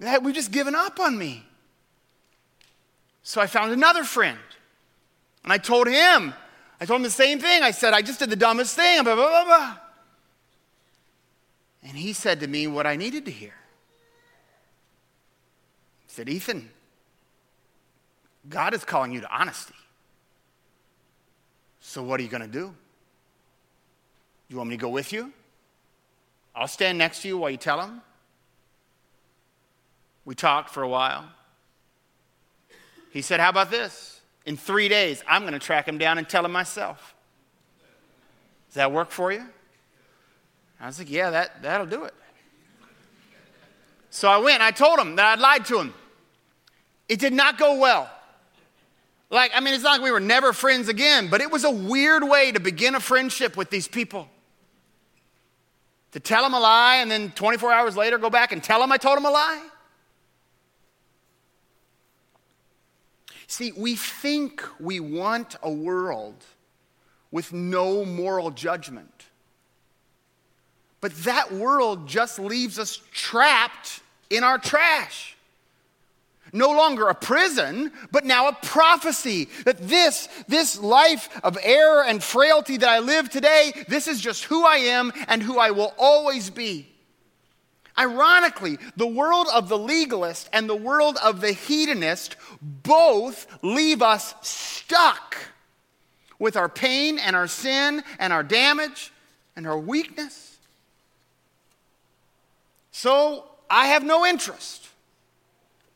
That 0.00 0.22
we've 0.22 0.34
just 0.34 0.52
given 0.52 0.74
up 0.74 1.00
on 1.00 1.16
me. 1.16 1.44
So 3.22 3.40
I 3.40 3.46
found 3.46 3.72
another 3.72 4.04
friend. 4.04 4.38
And 5.44 5.52
I 5.52 5.58
told 5.58 5.86
him, 5.86 6.34
I 6.78 6.84
told 6.84 6.98
him 6.98 7.04
the 7.04 7.10
same 7.10 7.38
thing. 7.38 7.62
I 7.62 7.70
said, 7.70 7.94
I 7.94 8.02
just 8.02 8.18
did 8.18 8.28
the 8.28 8.36
dumbest 8.36 8.76
thing, 8.76 9.02
blah, 9.02 9.14
blah, 9.14 9.28
blah, 9.28 9.44
blah. 9.44 9.76
And 11.84 11.96
he 11.96 12.12
said 12.12 12.40
to 12.40 12.46
me 12.46 12.66
what 12.66 12.86
I 12.86 12.96
needed 12.96 13.24
to 13.26 13.30
hear 13.30 13.54
said, 16.12 16.28
Ethan, 16.28 16.68
God 18.46 18.74
is 18.74 18.84
calling 18.84 19.12
you 19.12 19.22
to 19.22 19.34
honesty. 19.34 19.72
So 21.80 22.02
what 22.02 22.20
are 22.20 22.22
you 22.22 22.28
going 22.28 22.42
to 22.42 22.46
do? 22.46 22.74
You 24.48 24.58
want 24.58 24.68
me 24.68 24.76
to 24.76 24.80
go 24.80 24.90
with 24.90 25.10
you? 25.10 25.32
I'll 26.54 26.68
stand 26.68 26.98
next 26.98 27.22
to 27.22 27.28
you 27.28 27.38
while 27.38 27.48
you 27.50 27.56
tell 27.56 27.80
him. 27.80 28.02
We 30.26 30.34
talked 30.34 30.68
for 30.68 30.82
a 30.82 30.88
while. 30.88 31.24
He 33.10 33.22
said, 33.22 33.40
How 33.40 33.48
about 33.48 33.70
this? 33.70 34.20
In 34.44 34.58
three 34.58 34.90
days, 34.90 35.24
I'm 35.26 35.42
going 35.42 35.54
to 35.54 35.58
track 35.58 35.88
him 35.88 35.96
down 35.96 36.18
and 36.18 36.28
tell 36.28 36.44
him 36.44 36.52
myself. 36.52 37.14
Does 38.68 38.74
that 38.74 38.92
work 38.92 39.10
for 39.10 39.32
you? 39.32 39.46
I 40.78 40.88
was 40.88 40.98
like, 40.98 41.10
Yeah, 41.10 41.30
that, 41.30 41.62
that'll 41.62 41.86
do 41.86 42.04
it. 42.04 42.12
So 44.10 44.28
I 44.28 44.36
went 44.36 44.60
I 44.60 44.72
told 44.72 44.98
him 44.98 45.16
that 45.16 45.24
I'd 45.24 45.40
lied 45.40 45.64
to 45.66 45.80
him. 45.80 45.94
It 47.12 47.18
did 47.18 47.34
not 47.34 47.58
go 47.58 47.76
well. 47.76 48.10
Like, 49.28 49.52
I 49.54 49.60
mean, 49.60 49.74
it's 49.74 49.82
not 49.82 49.90
like 49.90 50.00
we 50.00 50.10
were 50.10 50.18
never 50.18 50.54
friends 50.54 50.88
again, 50.88 51.28
but 51.28 51.42
it 51.42 51.50
was 51.50 51.62
a 51.62 51.70
weird 51.70 52.24
way 52.24 52.52
to 52.52 52.58
begin 52.58 52.94
a 52.94 53.00
friendship 53.00 53.54
with 53.54 53.68
these 53.68 53.86
people. 53.86 54.30
To 56.12 56.20
tell 56.20 56.42
them 56.42 56.54
a 56.54 56.58
lie 56.58 56.96
and 57.02 57.10
then 57.10 57.30
24 57.32 57.70
hours 57.70 57.98
later 57.98 58.16
go 58.16 58.30
back 58.30 58.50
and 58.50 58.64
tell 58.64 58.80
them 58.80 58.90
I 58.90 58.96
told 58.96 59.18
them 59.18 59.26
a 59.26 59.30
lie. 59.30 59.62
See, 63.46 63.72
we 63.72 63.94
think 63.94 64.64
we 64.80 64.98
want 64.98 65.56
a 65.62 65.70
world 65.70 66.42
with 67.30 67.52
no 67.52 68.06
moral 68.06 68.50
judgment. 68.50 69.26
But 71.02 71.14
that 71.24 71.52
world 71.52 72.08
just 72.08 72.38
leaves 72.38 72.78
us 72.78 73.02
trapped 73.12 74.00
in 74.30 74.44
our 74.44 74.56
trash. 74.56 75.36
No 76.52 76.70
longer 76.70 77.08
a 77.08 77.14
prison, 77.14 77.92
but 78.10 78.26
now 78.26 78.48
a 78.48 78.52
prophecy 78.52 79.48
that 79.64 79.78
this, 79.78 80.28
this 80.48 80.78
life 80.78 81.28
of 81.42 81.56
error 81.62 82.04
and 82.04 82.22
frailty 82.22 82.76
that 82.76 82.88
I 82.88 82.98
live 82.98 83.30
today, 83.30 83.72
this 83.88 84.06
is 84.06 84.20
just 84.20 84.44
who 84.44 84.66
I 84.66 84.76
am 84.76 85.12
and 85.28 85.42
who 85.42 85.58
I 85.58 85.70
will 85.70 85.94
always 85.96 86.50
be. 86.50 86.88
Ironically, 87.98 88.78
the 88.96 89.06
world 89.06 89.46
of 89.52 89.68
the 89.68 89.78
legalist 89.78 90.50
and 90.52 90.68
the 90.68 90.76
world 90.76 91.18
of 91.22 91.40
the 91.40 91.52
hedonist 91.52 92.36
both 92.60 93.46
leave 93.62 94.02
us 94.02 94.34
stuck 94.42 95.36
with 96.38 96.56
our 96.56 96.68
pain 96.68 97.18
and 97.18 97.34
our 97.34 97.46
sin 97.46 98.02
and 98.18 98.32
our 98.32 98.42
damage 98.42 99.12
and 99.56 99.66
our 99.66 99.78
weakness. 99.78 100.58
So 102.90 103.44
I 103.70 103.86
have 103.86 104.04
no 104.04 104.26
interest 104.26 104.81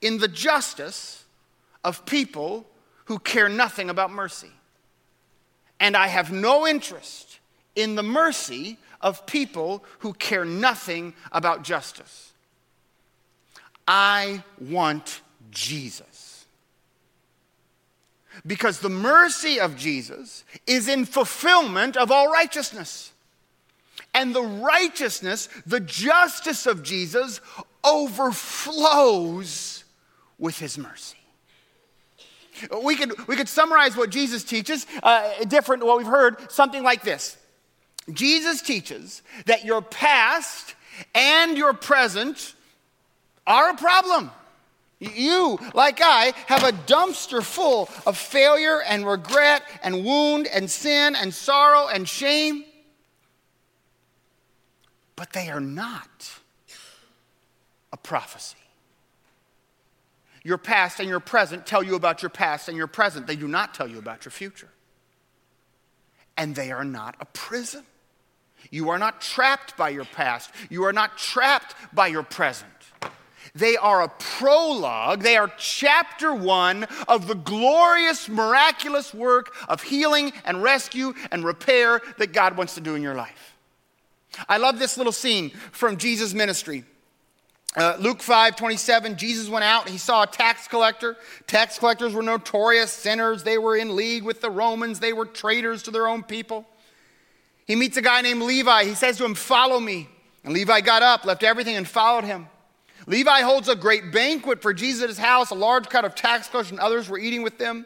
in 0.06 0.18
the 0.18 0.28
justice 0.28 1.24
of 1.82 2.06
people 2.06 2.64
who 3.06 3.18
care 3.18 3.48
nothing 3.48 3.90
about 3.90 4.12
mercy. 4.12 4.52
And 5.80 5.96
I 5.96 6.06
have 6.06 6.30
no 6.30 6.64
interest 6.64 7.40
in 7.74 7.96
the 7.96 8.04
mercy 8.04 8.78
of 9.00 9.26
people 9.26 9.84
who 9.98 10.12
care 10.12 10.44
nothing 10.44 11.12
about 11.32 11.64
justice. 11.64 12.32
I 13.88 14.44
want 14.60 15.22
Jesus. 15.50 16.46
Because 18.46 18.78
the 18.78 18.88
mercy 18.88 19.58
of 19.58 19.76
Jesus 19.76 20.44
is 20.68 20.86
in 20.86 21.04
fulfillment 21.04 21.96
of 21.96 22.12
all 22.12 22.30
righteousness. 22.30 23.10
And 24.14 24.32
the 24.32 24.42
righteousness, 24.42 25.48
the 25.66 25.80
justice 25.80 26.66
of 26.66 26.84
Jesus 26.84 27.40
overflows 27.82 29.75
with 30.38 30.58
his 30.58 30.78
mercy. 30.78 31.16
We 32.82 32.96
could, 32.96 33.26
we 33.28 33.36
could 33.36 33.48
summarize 33.48 33.96
what 33.96 34.10
Jesus 34.10 34.42
teaches, 34.42 34.86
uh, 35.02 35.44
different 35.44 35.82
to 35.82 35.86
what 35.86 35.98
we've 35.98 36.06
heard, 36.06 36.50
something 36.50 36.82
like 36.82 37.02
this 37.02 37.36
Jesus 38.12 38.62
teaches 38.62 39.22
that 39.46 39.64
your 39.64 39.82
past 39.82 40.74
and 41.14 41.56
your 41.56 41.72
present 41.74 42.54
are 43.46 43.70
a 43.70 43.74
problem. 43.74 44.30
You, 44.98 45.58
like 45.74 46.00
I, 46.02 46.32
have 46.46 46.62
a 46.64 46.72
dumpster 46.72 47.42
full 47.42 47.90
of 48.06 48.16
failure 48.16 48.80
and 48.80 49.06
regret 49.06 49.62
and 49.82 50.04
wound 50.04 50.46
and 50.46 50.70
sin 50.70 51.14
and 51.14 51.34
sorrow 51.34 51.88
and 51.88 52.08
shame. 52.08 52.64
But 55.16 55.32
they 55.32 55.50
are 55.50 55.60
not 55.60 56.30
a 57.92 57.96
prophecy. 57.98 58.56
Your 60.46 60.58
past 60.58 61.00
and 61.00 61.08
your 61.08 61.18
present 61.18 61.66
tell 61.66 61.82
you 61.82 61.96
about 61.96 62.22
your 62.22 62.30
past 62.30 62.68
and 62.68 62.78
your 62.78 62.86
present. 62.86 63.26
They 63.26 63.34
do 63.34 63.48
not 63.48 63.74
tell 63.74 63.88
you 63.88 63.98
about 63.98 64.24
your 64.24 64.30
future. 64.30 64.68
And 66.36 66.54
they 66.54 66.70
are 66.70 66.84
not 66.84 67.16
a 67.18 67.24
prison. 67.24 67.82
You 68.70 68.90
are 68.90 68.98
not 68.98 69.20
trapped 69.20 69.76
by 69.76 69.88
your 69.88 70.04
past. 70.04 70.52
You 70.70 70.84
are 70.84 70.92
not 70.92 71.18
trapped 71.18 71.74
by 71.92 72.06
your 72.06 72.22
present. 72.22 72.70
They 73.56 73.76
are 73.76 74.02
a 74.02 74.08
prologue, 74.08 75.22
they 75.22 75.36
are 75.36 75.50
chapter 75.58 76.32
one 76.32 76.86
of 77.08 77.26
the 77.26 77.34
glorious, 77.34 78.28
miraculous 78.28 79.12
work 79.12 79.52
of 79.66 79.82
healing 79.82 80.32
and 80.44 80.62
rescue 80.62 81.14
and 81.32 81.44
repair 81.44 82.00
that 82.18 82.32
God 82.32 82.56
wants 82.56 82.76
to 82.76 82.80
do 82.80 82.94
in 82.94 83.02
your 83.02 83.16
life. 83.16 83.56
I 84.48 84.58
love 84.58 84.78
this 84.78 84.96
little 84.96 85.12
scene 85.12 85.50
from 85.72 85.96
Jesus' 85.96 86.34
ministry. 86.34 86.84
Uh, 87.76 87.94
Luke 88.00 88.22
5 88.22 88.56
27, 88.56 89.16
Jesus 89.16 89.48
went 89.50 89.64
out. 89.64 89.88
He 89.88 89.98
saw 89.98 90.22
a 90.22 90.26
tax 90.26 90.66
collector. 90.66 91.16
Tax 91.46 91.78
collectors 91.78 92.14
were 92.14 92.22
notorious 92.22 92.90
sinners. 92.90 93.42
They 93.42 93.58
were 93.58 93.76
in 93.76 93.94
league 93.94 94.24
with 94.24 94.40
the 94.40 94.50
Romans, 94.50 94.98
they 94.98 95.12
were 95.12 95.26
traitors 95.26 95.82
to 95.84 95.90
their 95.90 96.08
own 96.08 96.22
people. 96.22 96.66
He 97.66 97.76
meets 97.76 97.96
a 97.96 98.02
guy 98.02 98.22
named 98.22 98.42
Levi. 98.42 98.84
He 98.84 98.94
says 98.94 99.18
to 99.18 99.24
him, 99.24 99.34
Follow 99.34 99.78
me. 99.78 100.08
And 100.44 100.54
Levi 100.54 100.80
got 100.80 101.02
up, 101.02 101.24
left 101.24 101.42
everything, 101.42 101.76
and 101.76 101.86
followed 101.86 102.24
him. 102.24 102.48
Levi 103.06 103.42
holds 103.42 103.68
a 103.68 103.76
great 103.76 104.12
banquet 104.12 104.62
for 104.62 104.72
Jesus 104.72 105.02
at 105.02 105.08
his 105.08 105.18
house. 105.18 105.50
A 105.50 105.54
large 105.54 105.88
crowd 105.88 106.04
of 106.04 106.14
tax 106.14 106.48
collectors 106.48 106.70
and 106.70 106.80
others 106.80 107.08
were 107.08 107.18
eating 107.18 107.42
with 107.42 107.58
them. 107.58 107.84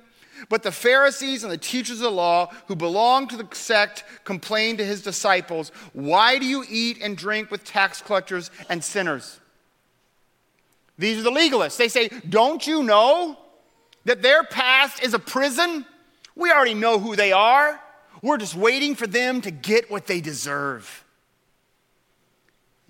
But 0.48 0.62
the 0.62 0.72
Pharisees 0.72 1.42
and 1.42 1.53
the 1.53 1.59
teachers 1.59 1.96
of 1.96 2.05
the 2.05 2.11
law 2.11 2.50
who 2.68 2.76
belonged 2.76 3.31
to 3.31 3.37
the 3.37 3.48
sect 3.53 4.05
complained 4.24 4.79
to 4.79 4.85
his 4.85 5.03
disciples, 5.03 5.72
Why 5.94 6.38
do 6.38 6.46
you 6.46 6.64
eat 6.68 7.00
and 7.03 7.16
drink 7.16 7.50
with 7.50 7.64
tax 7.64 8.00
collectors 8.00 8.50
and 8.68 8.85
sinners? 8.85 9.39
These 11.01 11.19
are 11.19 11.23
the 11.23 11.31
legalists. 11.31 11.79
They 11.79 11.89
say, 11.89 12.11
Don't 12.29 12.67
you 12.67 12.83
know 12.83 13.39
that 14.05 14.21
their 14.21 14.45
past 14.45 15.03
is 15.03 15.15
a 15.15 15.19
prison? 15.19 15.87
We 16.37 16.53
already 16.53 16.75
know 16.75 16.99
who 16.99 17.17
they 17.17 17.33
are. 17.33 17.81
We're 18.23 18.37
just 18.37 18.55
waiting 18.55 18.95
for 18.95 19.07
them 19.07 19.41
to 19.41 19.51
get 19.51 19.91
what 19.91 20.07
they 20.07 20.21
deserve. 20.21 21.05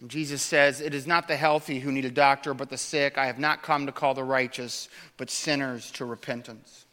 And 0.00 0.10
Jesus 0.10 0.42
says, 0.42 0.80
It 0.80 0.92
is 0.92 1.06
not 1.06 1.28
the 1.28 1.36
healthy 1.36 1.78
who 1.78 1.92
need 1.92 2.04
a 2.04 2.10
doctor, 2.10 2.52
but 2.52 2.68
the 2.68 2.76
sick. 2.76 3.16
I 3.16 3.26
have 3.26 3.38
not 3.38 3.62
come 3.62 3.86
to 3.86 3.92
call 3.92 4.14
the 4.14 4.24
righteous, 4.24 4.88
but 5.16 5.30
sinners 5.30 5.92
to 5.92 6.04
repentance. 6.04 6.86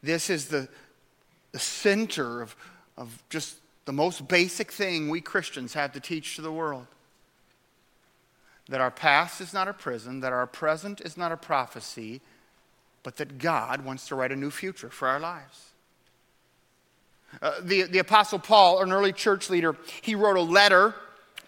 This 0.00 0.30
is 0.30 0.46
the, 0.46 0.68
the 1.50 1.58
center 1.58 2.40
of, 2.40 2.54
of 2.96 3.20
just 3.30 3.56
the 3.84 3.92
most 3.92 4.28
basic 4.28 4.70
thing 4.70 5.10
we 5.10 5.20
Christians 5.20 5.74
have 5.74 5.92
to 5.94 6.00
teach 6.00 6.36
to 6.36 6.42
the 6.42 6.52
world 6.52 6.86
that 8.68 8.80
our 8.80 8.90
past 8.90 9.40
is 9.40 9.52
not 9.52 9.68
a 9.68 9.72
prison, 9.72 10.20
that 10.20 10.32
our 10.32 10.46
present 10.46 11.00
is 11.00 11.16
not 11.16 11.32
a 11.32 11.36
prophecy, 11.36 12.20
but 13.02 13.16
that 13.16 13.38
God 13.38 13.84
wants 13.84 14.08
to 14.08 14.14
write 14.14 14.32
a 14.32 14.36
new 14.36 14.50
future 14.50 14.88
for 14.88 15.08
our 15.08 15.20
lives. 15.20 15.70
Uh, 17.42 17.52
the, 17.62 17.82
the 17.82 17.98
Apostle 17.98 18.38
Paul, 18.38 18.80
an 18.82 18.92
early 18.92 19.12
church 19.12 19.50
leader, 19.50 19.76
he 20.02 20.14
wrote 20.14 20.36
a 20.36 20.42
letter 20.42 20.94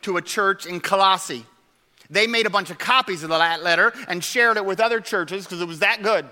to 0.02 0.16
a 0.16 0.22
church 0.22 0.66
in 0.66 0.80
Colossae. 0.80 1.46
They 2.10 2.26
made 2.26 2.46
a 2.46 2.50
bunch 2.50 2.70
of 2.70 2.78
copies 2.78 3.22
of 3.22 3.30
that 3.30 3.62
letter 3.62 3.92
and 4.08 4.22
shared 4.22 4.56
it 4.56 4.64
with 4.64 4.80
other 4.80 5.00
churches 5.00 5.44
because 5.44 5.60
it 5.60 5.68
was 5.68 5.80
that 5.80 6.02
good. 6.02 6.26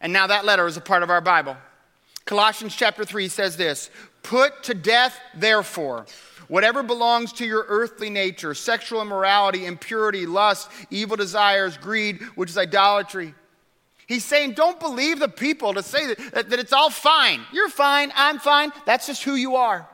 And 0.00 0.12
now 0.12 0.26
that 0.28 0.44
letter 0.44 0.66
is 0.66 0.76
a 0.76 0.80
part 0.80 1.02
of 1.02 1.10
our 1.10 1.20
Bible. 1.20 1.56
Colossians 2.32 2.74
chapter 2.74 3.04
3 3.04 3.28
says 3.28 3.58
this 3.58 3.90
Put 4.22 4.62
to 4.62 4.72
death, 4.72 5.20
therefore, 5.34 6.06
whatever 6.48 6.82
belongs 6.82 7.30
to 7.34 7.44
your 7.44 7.66
earthly 7.68 8.08
nature 8.08 8.54
sexual 8.54 9.02
immorality, 9.02 9.66
impurity, 9.66 10.24
lust, 10.24 10.70
evil 10.88 11.14
desires, 11.14 11.76
greed, 11.76 12.22
which 12.34 12.48
is 12.48 12.56
idolatry. 12.56 13.34
He's 14.06 14.24
saying, 14.24 14.52
don't 14.52 14.80
believe 14.80 15.18
the 15.18 15.28
people 15.28 15.74
to 15.74 15.82
say 15.82 16.06
that, 16.06 16.32
that, 16.32 16.48
that, 16.48 16.58
it's 16.58 16.72
all 16.72 16.88
fine. 16.88 17.42
You're 17.52 17.68
fine, 17.68 18.10
I'm 18.16 18.38
fine. 18.38 18.72
That's 18.86 19.06
just 19.06 19.24
who 19.24 19.34
you 19.34 19.56
are. 19.56 19.86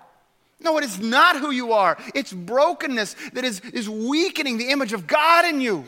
No, 0.60 0.78
it 0.78 0.84
is 0.84 1.00
not 1.00 1.38
who 1.38 1.50
you 1.50 1.72
are. 1.72 1.98
It's 2.14 2.32
brokenness 2.32 3.16
that 3.32 3.44
is, 3.44 3.58
is 3.72 3.90
weakening 3.90 4.58
the 4.58 4.70
image 4.70 4.92
of 4.92 5.08
God 5.08 5.44
in 5.44 5.60
you. 5.60 5.84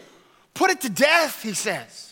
Put 0.55 0.73
it 0.73 0.81
to 0.81 0.91
death, 0.91 1.45
he 1.45 1.55
says. 1.55 2.10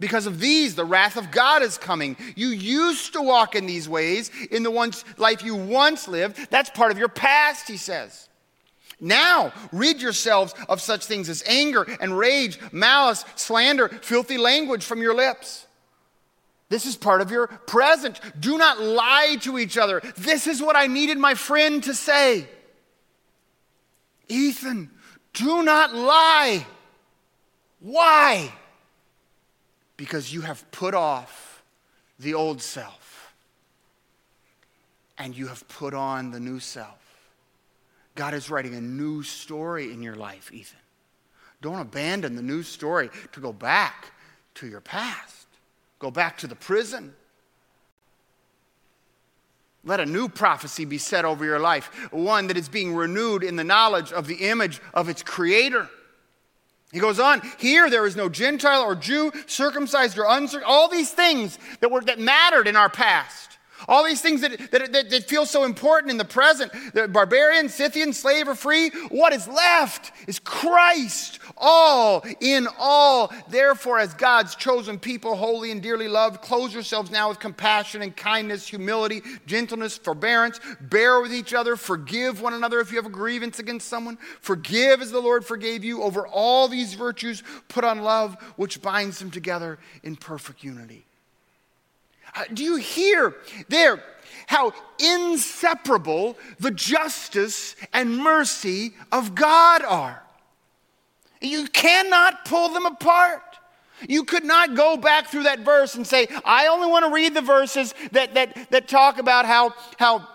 Because 0.00 0.26
of 0.26 0.38
these, 0.38 0.74
the 0.74 0.84
wrath 0.84 1.16
of 1.16 1.30
God 1.30 1.62
is 1.62 1.76
coming. 1.76 2.16
You 2.36 2.48
used 2.48 3.14
to 3.14 3.22
walk 3.22 3.56
in 3.56 3.66
these 3.66 3.88
ways 3.88 4.30
in 4.50 4.62
the 4.62 4.70
once, 4.70 5.04
life 5.16 5.42
you 5.42 5.56
once 5.56 6.06
lived. 6.06 6.50
That's 6.50 6.70
part 6.70 6.92
of 6.92 6.98
your 6.98 7.08
past, 7.08 7.66
he 7.66 7.76
says. 7.76 8.28
Now, 9.00 9.52
rid 9.72 10.00
yourselves 10.00 10.54
of 10.68 10.80
such 10.80 11.04
things 11.06 11.28
as 11.28 11.42
anger 11.46 11.86
and 12.00 12.16
rage, 12.16 12.58
malice, 12.72 13.24
slander, 13.36 13.88
filthy 13.88 14.38
language 14.38 14.84
from 14.84 15.00
your 15.00 15.14
lips. 15.14 15.66
This 16.68 16.84
is 16.84 16.96
part 16.96 17.20
of 17.20 17.30
your 17.30 17.46
present. 17.46 18.20
Do 18.38 18.58
not 18.58 18.80
lie 18.80 19.36
to 19.40 19.58
each 19.58 19.78
other. 19.78 20.02
This 20.16 20.46
is 20.46 20.60
what 20.60 20.76
I 20.76 20.86
needed 20.86 21.18
my 21.18 21.34
friend 21.34 21.82
to 21.84 21.94
say. 21.94 22.46
Ethan, 24.28 24.90
do 25.32 25.62
not 25.62 25.94
lie. 25.94 26.66
Why? 27.80 28.52
Because 29.98 30.32
you 30.32 30.40
have 30.40 30.68
put 30.70 30.94
off 30.94 31.62
the 32.18 32.32
old 32.32 32.62
self 32.62 33.34
and 35.18 35.36
you 35.36 35.48
have 35.48 35.68
put 35.68 35.92
on 35.92 36.30
the 36.30 36.40
new 36.40 36.60
self. 36.60 36.98
God 38.14 38.32
is 38.32 38.50
writing 38.50 38.74
a 38.74 38.80
new 38.80 39.22
story 39.22 39.92
in 39.92 40.02
your 40.02 40.14
life, 40.14 40.50
Ethan. 40.52 40.78
Don't 41.60 41.80
abandon 41.80 42.36
the 42.36 42.42
new 42.42 42.62
story 42.62 43.10
to 43.32 43.40
go 43.40 43.52
back 43.52 44.12
to 44.54 44.66
your 44.66 44.80
past, 44.80 45.46
go 45.98 46.10
back 46.10 46.38
to 46.38 46.46
the 46.46 46.54
prison. 46.54 47.14
Let 49.84 50.00
a 50.00 50.06
new 50.06 50.28
prophecy 50.28 50.84
be 50.84 50.98
set 50.98 51.24
over 51.24 51.44
your 51.44 51.60
life, 51.60 52.12
one 52.12 52.48
that 52.48 52.56
is 52.56 52.68
being 52.68 52.94
renewed 52.94 53.42
in 53.42 53.56
the 53.56 53.64
knowledge 53.64 54.12
of 54.12 54.26
the 54.26 54.48
image 54.48 54.80
of 54.92 55.08
its 55.08 55.22
creator. 55.22 55.88
He 56.92 57.00
goes 57.00 57.20
on, 57.20 57.42
here 57.58 57.90
there 57.90 58.06
is 58.06 58.16
no 58.16 58.28
Gentile 58.28 58.82
or 58.82 58.94
Jew, 58.94 59.30
circumcised 59.46 60.18
or 60.18 60.24
uncircumcised, 60.24 60.64
all 60.64 60.88
these 60.88 61.10
things 61.10 61.58
that, 61.80 61.90
were, 61.90 62.00
that 62.02 62.18
mattered 62.18 62.66
in 62.66 62.76
our 62.76 62.88
past. 62.88 63.57
All 63.86 64.04
these 64.04 64.20
things 64.20 64.40
that, 64.40 64.58
that, 64.70 64.92
that, 64.92 65.10
that, 65.10 65.28
feel 65.28 65.46
so 65.46 65.64
important 65.64 66.10
in 66.10 66.16
the 66.16 66.24
present 66.24 66.72
the 66.94 67.06
barbarian, 67.06 67.68
Scythian, 67.68 68.12
slave, 68.12 68.48
or 68.48 68.54
free 68.54 68.90
what 69.08 69.32
is 69.32 69.46
left 69.46 70.12
is 70.26 70.38
Christ, 70.38 71.38
all 71.56 72.24
in 72.40 72.66
all. 72.78 73.32
Therefore, 73.48 73.98
as 73.98 74.14
God's 74.14 74.54
chosen 74.54 74.98
people, 74.98 75.36
holy 75.36 75.70
and 75.70 75.82
dearly 75.82 76.08
loved, 76.08 76.40
clothe 76.40 76.72
yourselves 76.72 77.10
now 77.10 77.28
with 77.28 77.38
compassion 77.38 78.02
and 78.02 78.16
kindness, 78.16 78.66
humility, 78.66 79.22
gentleness, 79.46 79.96
forbearance. 79.96 80.60
Bear 80.80 81.20
with 81.20 81.32
each 81.32 81.54
other. 81.54 81.76
Forgive 81.76 82.40
one 82.40 82.54
another 82.54 82.80
if 82.80 82.90
you 82.90 82.96
have 82.96 83.06
a 83.06 83.10
grievance 83.10 83.58
against 83.58 83.88
someone. 83.88 84.18
Forgive 84.40 85.02
as 85.02 85.10
the 85.10 85.20
Lord 85.20 85.44
forgave 85.44 85.84
you. 85.84 86.02
Over 86.02 86.26
all 86.26 86.68
these 86.68 86.94
virtues, 86.94 87.42
put 87.68 87.84
on 87.84 88.02
love, 88.02 88.36
which 88.56 88.82
binds 88.82 89.18
them 89.18 89.30
together 89.30 89.78
in 90.02 90.16
perfect 90.16 90.64
unity. 90.64 91.07
Uh, 92.38 92.44
do 92.54 92.62
you 92.62 92.76
hear 92.76 93.34
there 93.68 94.00
how 94.46 94.72
inseparable 95.00 96.38
the 96.60 96.70
justice 96.70 97.74
and 97.92 98.16
mercy 98.16 98.92
of 99.10 99.34
God 99.34 99.82
are? 99.82 100.22
You 101.40 101.66
cannot 101.66 102.44
pull 102.44 102.68
them 102.68 102.86
apart. 102.86 103.42
You 104.08 104.22
could 104.22 104.44
not 104.44 104.76
go 104.76 104.96
back 104.96 105.26
through 105.26 105.42
that 105.44 105.60
verse 105.60 105.96
and 105.96 106.06
say, 106.06 106.28
I 106.44 106.68
only 106.68 106.86
want 106.86 107.04
to 107.06 107.12
read 107.12 107.34
the 107.34 107.40
verses 107.40 107.92
that, 108.12 108.34
that, 108.34 108.70
that 108.70 108.86
talk 108.86 109.18
about 109.18 109.44
how, 109.44 109.74
how, 109.98 110.28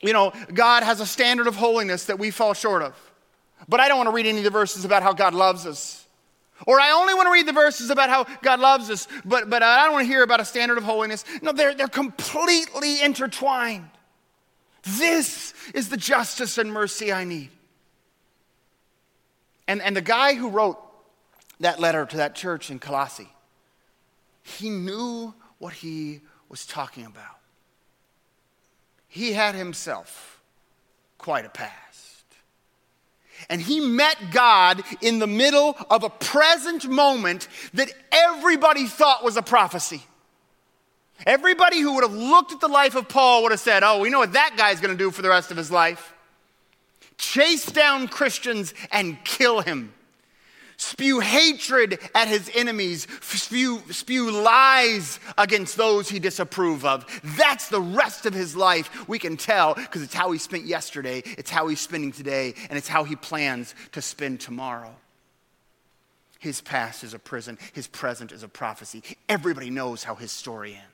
you 0.00 0.12
know, 0.12 0.32
God 0.54 0.84
has 0.84 1.00
a 1.00 1.06
standard 1.06 1.48
of 1.48 1.56
holiness 1.56 2.04
that 2.04 2.20
we 2.20 2.30
fall 2.30 2.54
short 2.54 2.82
of. 2.82 2.94
But 3.68 3.80
I 3.80 3.88
don't 3.88 3.96
want 3.96 4.08
to 4.08 4.14
read 4.14 4.26
any 4.26 4.38
of 4.38 4.44
the 4.44 4.50
verses 4.50 4.84
about 4.84 5.02
how 5.02 5.12
God 5.12 5.34
loves 5.34 5.66
us. 5.66 6.06
Or 6.66 6.80
I 6.80 6.92
only 6.92 7.14
want 7.14 7.26
to 7.26 7.32
read 7.32 7.46
the 7.46 7.52
verses 7.52 7.90
about 7.90 8.10
how 8.10 8.24
God 8.42 8.60
loves 8.60 8.90
us, 8.90 9.08
but, 9.24 9.50
but 9.50 9.62
I 9.62 9.84
don't 9.84 9.92
want 9.92 10.04
to 10.04 10.12
hear 10.12 10.22
about 10.22 10.40
a 10.40 10.44
standard 10.44 10.78
of 10.78 10.84
holiness. 10.84 11.24
No, 11.40 11.52
they're, 11.52 11.74
they're 11.74 11.88
completely 11.88 13.02
intertwined. 13.02 13.88
This 14.82 15.54
is 15.74 15.88
the 15.88 15.96
justice 15.96 16.58
and 16.58 16.72
mercy 16.72 17.12
I 17.12 17.24
need. 17.24 17.50
And, 19.68 19.80
and 19.80 19.96
the 19.96 20.02
guy 20.02 20.34
who 20.34 20.48
wrote 20.48 20.78
that 21.60 21.78
letter 21.78 22.04
to 22.04 22.16
that 22.18 22.34
church 22.34 22.70
in 22.70 22.78
Colossae, 22.78 23.32
he 24.42 24.70
knew 24.70 25.34
what 25.58 25.72
he 25.72 26.20
was 26.48 26.66
talking 26.66 27.06
about. 27.06 27.38
He 29.08 29.32
had 29.32 29.54
himself 29.54 30.40
quite 31.18 31.44
a 31.44 31.48
past. 31.48 31.81
And 33.48 33.60
he 33.60 33.80
met 33.80 34.16
God 34.30 34.82
in 35.00 35.18
the 35.18 35.26
middle 35.26 35.76
of 35.90 36.04
a 36.04 36.10
present 36.10 36.88
moment 36.88 37.48
that 37.74 37.90
everybody 38.10 38.86
thought 38.86 39.24
was 39.24 39.36
a 39.36 39.42
prophecy. 39.42 40.02
Everybody 41.26 41.80
who 41.80 41.94
would 41.94 42.04
have 42.04 42.14
looked 42.14 42.52
at 42.52 42.60
the 42.60 42.68
life 42.68 42.94
of 42.94 43.08
Paul 43.08 43.42
would 43.42 43.52
have 43.52 43.60
said, 43.60 43.82
Oh, 43.84 44.00
we 44.00 44.10
know 44.10 44.18
what 44.18 44.32
that 44.32 44.54
guy's 44.56 44.80
going 44.80 44.96
to 44.96 45.04
do 45.04 45.10
for 45.10 45.22
the 45.22 45.28
rest 45.28 45.50
of 45.50 45.56
his 45.56 45.70
life 45.70 46.12
chase 47.22 47.66
down 47.66 48.08
Christians 48.08 48.74
and 48.90 49.22
kill 49.24 49.60
him 49.60 49.92
spew 50.82 51.20
hatred 51.20 51.98
at 52.14 52.28
his 52.28 52.50
enemies, 52.54 53.06
spew, 53.20 53.82
spew 53.90 54.30
lies 54.30 55.20
against 55.38 55.76
those 55.76 56.08
he 56.08 56.18
disapprove 56.18 56.84
of. 56.84 57.06
That's 57.36 57.68
the 57.68 57.80
rest 57.80 58.26
of 58.26 58.34
his 58.34 58.56
life. 58.56 59.08
We 59.08 59.18
can 59.18 59.36
tell 59.36 59.74
because 59.74 60.02
it's 60.02 60.14
how 60.14 60.32
he 60.32 60.38
spent 60.38 60.64
yesterday, 60.64 61.22
it's 61.24 61.50
how 61.50 61.68
he's 61.68 61.80
spending 61.80 62.12
today, 62.12 62.54
and 62.68 62.76
it's 62.76 62.88
how 62.88 63.04
he 63.04 63.16
plans 63.16 63.74
to 63.92 64.02
spend 64.02 64.40
tomorrow. 64.40 64.94
His 66.38 66.60
past 66.60 67.04
is 67.04 67.14
a 67.14 67.18
prison, 67.18 67.56
his 67.72 67.86
present 67.86 68.32
is 68.32 68.42
a 68.42 68.48
prophecy. 68.48 69.02
Everybody 69.28 69.70
knows 69.70 70.02
how 70.02 70.16
his 70.16 70.32
story 70.32 70.74
ends. 70.74 70.91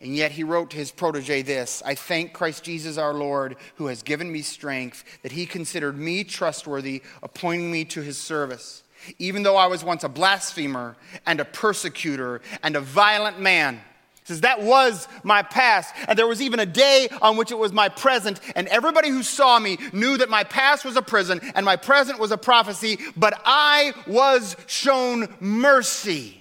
And 0.00 0.16
yet 0.16 0.32
he 0.32 0.44
wrote 0.44 0.70
to 0.70 0.76
his 0.78 0.90
protege 0.90 1.42
this 1.42 1.82
I 1.84 1.94
thank 1.94 2.32
Christ 2.32 2.64
Jesus 2.64 2.96
our 2.96 3.14
Lord, 3.14 3.56
who 3.76 3.86
has 3.86 4.02
given 4.02 4.32
me 4.32 4.42
strength, 4.42 5.04
that 5.22 5.32
he 5.32 5.46
considered 5.46 5.98
me 5.98 6.24
trustworthy, 6.24 7.02
appointing 7.22 7.70
me 7.70 7.84
to 7.86 8.00
his 8.00 8.18
service. 8.18 8.82
Even 9.18 9.42
though 9.42 9.56
I 9.56 9.66
was 9.66 9.82
once 9.82 10.04
a 10.04 10.08
blasphemer 10.08 10.96
and 11.26 11.40
a 11.40 11.44
persecutor 11.44 12.42
and 12.62 12.76
a 12.76 12.80
violent 12.80 13.40
man. 13.40 13.76
He 13.76 14.26
says, 14.26 14.42
That 14.42 14.62
was 14.62 15.08
my 15.22 15.42
past. 15.42 15.94
And 16.06 16.18
there 16.18 16.26
was 16.26 16.42
even 16.42 16.60
a 16.60 16.66
day 16.66 17.08
on 17.22 17.36
which 17.36 17.50
it 17.50 17.58
was 17.58 17.72
my 17.72 17.88
present. 17.88 18.40
And 18.56 18.68
everybody 18.68 19.08
who 19.08 19.22
saw 19.22 19.58
me 19.58 19.78
knew 19.92 20.18
that 20.18 20.28
my 20.28 20.44
past 20.44 20.84
was 20.84 20.96
a 20.96 21.02
prison 21.02 21.40
and 21.54 21.64
my 21.64 21.76
present 21.76 22.18
was 22.18 22.30
a 22.30 22.38
prophecy, 22.38 22.98
but 23.16 23.40
I 23.44 23.94
was 24.06 24.56
shown 24.66 25.34
mercy 25.40 26.39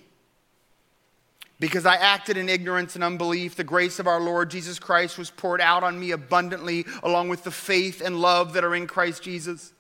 because 1.59 1.85
I 1.85 1.95
acted 1.95 2.37
in 2.37 2.47
ignorance 2.47 2.95
and 2.95 3.03
unbelief, 3.03 3.55
the 3.55 3.63
grace 3.63 3.99
of 3.99 4.07
our 4.07 4.21
Lord 4.21 4.49
Jesus 4.49 4.79
Christ 4.79 5.17
was 5.17 5.29
poured 5.29 5.59
out 5.59 5.83
on 5.83 5.99
me 5.99 6.11
abundantly, 6.11 6.85
along 7.03 7.29
with 7.29 7.43
the 7.43 7.51
faith 7.51 8.01
and 8.01 8.21
love 8.21 8.53
that 8.53 8.63
are 8.63 8.75
in 8.75 8.87
Christ 8.87 9.23
Jesus. 9.23 9.73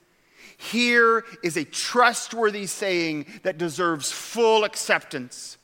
Here 0.57 1.23
is 1.41 1.55
a 1.55 1.63
trustworthy 1.63 2.65
saying 2.65 3.27
that 3.43 3.57
deserves 3.57 4.11
full 4.11 4.65
acceptance. 4.65 5.57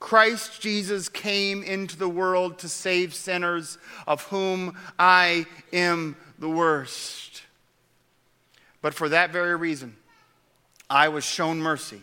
Christ 0.00 0.60
Jesus 0.60 1.08
came 1.08 1.62
into 1.62 1.96
the 1.96 2.08
world 2.08 2.58
to 2.60 2.68
save 2.68 3.14
sinners, 3.14 3.78
of 4.08 4.22
whom 4.24 4.76
I 4.98 5.46
am 5.72 6.16
the 6.38 6.48
worst. 6.48 7.42
But 8.82 8.94
for 8.94 9.08
that 9.08 9.30
very 9.30 9.54
reason, 9.54 9.96
I 10.90 11.08
was 11.08 11.24
shown 11.24 11.58
mercy 11.58 12.02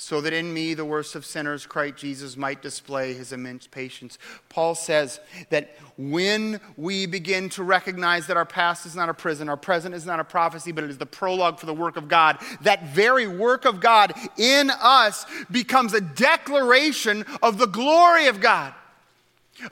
so 0.00 0.20
that 0.20 0.32
in 0.32 0.54
me, 0.54 0.74
the 0.74 0.84
worst 0.84 1.16
of 1.16 1.26
sinners, 1.26 1.66
Christ 1.66 1.96
Jesus 1.96 2.36
might 2.36 2.62
display 2.62 3.14
his 3.14 3.32
immense 3.32 3.66
patience. 3.66 4.16
Paul 4.48 4.76
says 4.76 5.18
that 5.50 5.76
when 5.96 6.60
we 6.76 7.06
begin 7.06 7.48
to 7.50 7.64
recognize 7.64 8.28
that 8.28 8.36
our 8.36 8.46
past 8.46 8.86
is 8.86 8.94
not 8.94 9.08
a 9.08 9.14
prison, 9.14 9.48
our 9.48 9.56
present 9.56 9.96
is 9.96 10.06
not 10.06 10.20
a 10.20 10.24
prophecy, 10.24 10.70
but 10.70 10.84
it 10.84 10.90
is 10.90 10.98
the 10.98 11.04
prologue 11.04 11.58
for 11.58 11.66
the 11.66 11.74
work 11.74 11.96
of 11.96 12.06
God, 12.06 12.38
that 12.60 12.94
very 12.94 13.26
work 13.26 13.64
of 13.64 13.80
God 13.80 14.14
in 14.36 14.70
us 14.70 15.26
becomes 15.50 15.92
a 15.94 16.00
declaration 16.00 17.26
of 17.42 17.58
the 17.58 17.66
glory 17.66 18.28
of 18.28 18.40
God. 18.40 18.72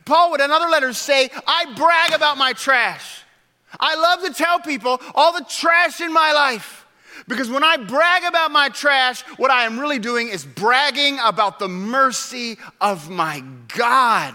Paul 0.07 0.33
would 0.33 0.41
in 0.41 0.51
other 0.51 0.69
letters 0.69 0.99
say, 0.99 1.31
I 1.47 1.73
brag 1.77 2.13
about 2.13 2.37
my 2.37 2.53
trash. 2.53 3.23
I 3.79 3.95
love 3.95 4.25
to 4.25 4.35
tell 4.35 4.59
people 4.59 5.01
all 5.15 5.33
the 5.33 5.47
trash 5.49 6.01
in 6.01 6.13
my 6.13 6.33
life. 6.33 6.86
Because 7.29 7.51
when 7.51 7.65
I 7.65 7.77
brag 7.77 8.25
about 8.25 8.51
my 8.51 8.69
trash, 8.69 9.23
what 9.39 9.51
I 9.51 9.65
am 9.65 9.79
really 9.79 9.99
doing 9.99 10.29
is 10.29 10.45
bragging 10.45 11.19
about 11.25 11.59
the 11.59 11.69
mercy 11.69 12.59
of 12.81 13.11
my 13.11 13.43
God. 13.69 14.35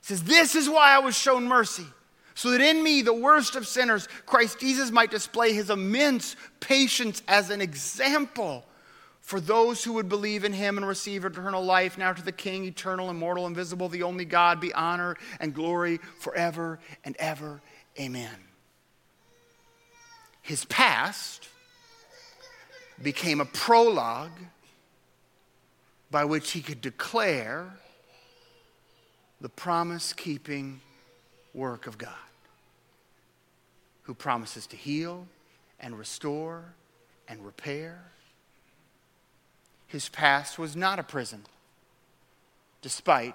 He 0.00 0.06
says, 0.06 0.22
This 0.22 0.54
is 0.54 0.68
why 0.68 0.94
I 0.94 0.98
was 0.98 1.16
shown 1.16 1.46
mercy, 1.46 1.86
so 2.34 2.50
that 2.50 2.60
in 2.60 2.82
me, 2.82 3.02
the 3.02 3.14
worst 3.14 3.56
of 3.56 3.66
sinners, 3.66 4.08
Christ 4.26 4.60
Jesus 4.60 4.90
might 4.90 5.10
display 5.10 5.52
his 5.52 5.70
immense 5.70 6.36
patience 6.60 7.22
as 7.28 7.50
an 7.50 7.60
example 7.60 8.64
for 9.30 9.40
those 9.40 9.84
who 9.84 9.92
would 9.92 10.08
believe 10.08 10.44
in 10.44 10.52
him 10.52 10.76
and 10.76 10.84
receive 10.84 11.24
eternal 11.24 11.64
life. 11.64 11.96
Now 11.96 12.12
to 12.12 12.20
the 12.20 12.32
King, 12.32 12.64
eternal, 12.64 13.10
immortal, 13.10 13.46
invisible, 13.46 13.88
the 13.88 14.02
only 14.02 14.24
God, 14.24 14.60
be 14.60 14.74
honor 14.74 15.16
and 15.38 15.54
glory 15.54 16.00
forever 16.18 16.80
and 17.04 17.16
ever. 17.16 17.62
Amen. 17.96 18.34
His 20.42 20.64
past 20.64 21.39
became 23.02 23.40
a 23.40 23.44
prologue 23.44 24.38
by 26.10 26.24
which 26.24 26.52
he 26.52 26.60
could 26.60 26.80
declare 26.80 27.72
the 29.40 29.48
promise 29.48 30.12
keeping 30.12 30.80
work 31.54 31.86
of 31.86 31.96
God, 31.96 32.12
who 34.02 34.14
promises 34.14 34.66
to 34.68 34.76
heal 34.76 35.26
and 35.78 35.98
restore 35.98 36.74
and 37.28 37.44
repair. 37.44 38.02
His 39.86 40.08
past 40.08 40.58
was 40.58 40.76
not 40.76 40.98
a 40.98 41.02
prison, 41.02 41.44
despite 42.82 43.34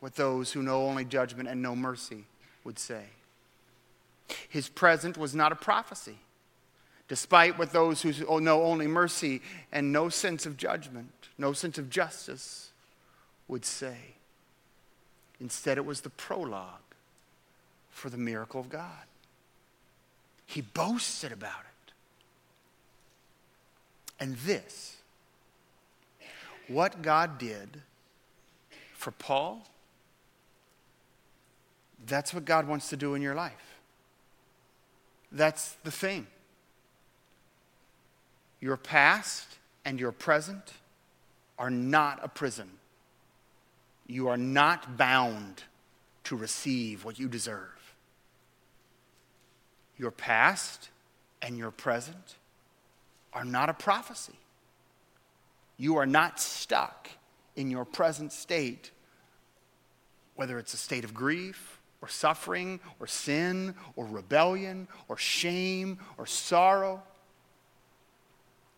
what 0.00 0.16
those 0.16 0.52
who 0.52 0.62
know 0.62 0.86
only 0.86 1.04
judgment 1.04 1.48
and 1.48 1.62
no 1.62 1.76
mercy 1.76 2.24
would 2.64 2.78
say. 2.78 3.04
His 4.48 4.68
present 4.68 5.16
was 5.16 5.34
not 5.34 5.52
a 5.52 5.56
prophecy, 5.56 6.18
despite 7.12 7.58
what 7.58 7.74
those 7.74 8.00
who 8.00 8.10
oh, 8.26 8.38
know 8.38 8.62
only 8.62 8.86
mercy 8.86 9.42
and 9.70 9.92
no 9.92 10.08
sense 10.08 10.46
of 10.46 10.56
judgment, 10.56 11.12
no 11.36 11.52
sense 11.52 11.76
of 11.76 11.90
justice 11.90 12.72
would 13.48 13.66
say. 13.66 14.14
Instead, 15.38 15.76
it 15.76 15.84
was 15.84 16.00
the 16.00 16.08
prologue 16.08 16.80
for 17.90 18.08
the 18.08 18.16
miracle 18.16 18.58
of 18.58 18.70
God. 18.70 19.04
He 20.46 20.62
boasted 20.62 21.32
about 21.32 21.60
it. 21.60 21.92
And 24.18 24.36
this, 24.36 24.96
what 26.68 27.02
God 27.02 27.36
did 27.36 27.82
for 28.94 29.10
Paul, 29.10 29.68
that's 32.06 32.32
what 32.32 32.46
God 32.46 32.66
wants 32.66 32.88
to 32.88 32.96
do 32.96 33.12
in 33.12 33.20
your 33.20 33.34
life. 33.34 33.76
That's 35.30 35.72
the 35.84 35.90
thing. 35.90 36.26
Your 38.62 38.76
past 38.76 39.58
and 39.84 39.98
your 39.98 40.12
present 40.12 40.72
are 41.58 41.68
not 41.68 42.20
a 42.22 42.28
prison. 42.28 42.70
You 44.06 44.28
are 44.28 44.36
not 44.36 44.96
bound 44.96 45.64
to 46.24 46.36
receive 46.36 47.04
what 47.04 47.18
you 47.18 47.26
deserve. 47.26 47.94
Your 49.98 50.12
past 50.12 50.90
and 51.42 51.58
your 51.58 51.72
present 51.72 52.36
are 53.32 53.44
not 53.44 53.68
a 53.68 53.74
prophecy. 53.74 54.38
You 55.76 55.96
are 55.96 56.06
not 56.06 56.38
stuck 56.38 57.10
in 57.56 57.68
your 57.68 57.84
present 57.84 58.32
state, 58.32 58.92
whether 60.36 60.60
it's 60.60 60.72
a 60.72 60.76
state 60.78 61.02
of 61.02 61.12
grief 61.12 61.80
or 62.00 62.06
suffering 62.06 62.78
or 63.00 63.08
sin 63.08 63.74
or 63.96 64.06
rebellion 64.06 64.86
or 65.08 65.16
shame 65.16 65.98
or 66.16 66.26
sorrow. 66.26 67.02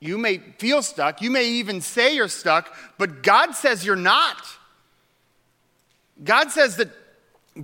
You 0.05 0.19
may 0.19 0.37
feel 0.37 0.83
stuck. 0.83 1.23
You 1.23 1.31
may 1.31 1.47
even 1.47 1.81
say 1.81 2.15
you're 2.15 2.29
stuck, 2.29 2.77
but 2.99 3.23
God 3.23 3.53
says 3.53 3.87
you're 3.87 3.97
not. 3.97 4.37
God 6.23 6.51
says 6.51 6.77
that 6.77 6.91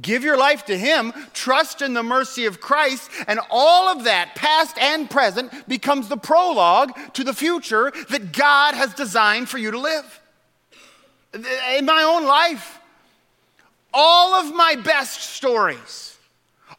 give 0.00 0.24
your 0.24 0.38
life 0.38 0.64
to 0.64 0.78
Him, 0.78 1.12
trust 1.34 1.82
in 1.82 1.92
the 1.92 2.02
mercy 2.02 2.46
of 2.46 2.58
Christ, 2.58 3.10
and 3.28 3.40
all 3.50 3.88
of 3.88 4.04
that, 4.04 4.36
past 4.36 4.78
and 4.78 5.10
present, 5.10 5.68
becomes 5.68 6.08
the 6.08 6.16
prologue 6.16 6.92
to 7.12 7.24
the 7.24 7.34
future 7.34 7.92
that 8.08 8.32
God 8.32 8.74
has 8.74 8.94
designed 8.94 9.50
for 9.50 9.58
you 9.58 9.72
to 9.72 9.78
live. 9.78 10.22
In 11.34 11.84
my 11.84 12.02
own 12.04 12.24
life, 12.24 12.80
all 13.92 14.32
of 14.32 14.54
my 14.54 14.76
best 14.76 15.34
stories 15.34 16.16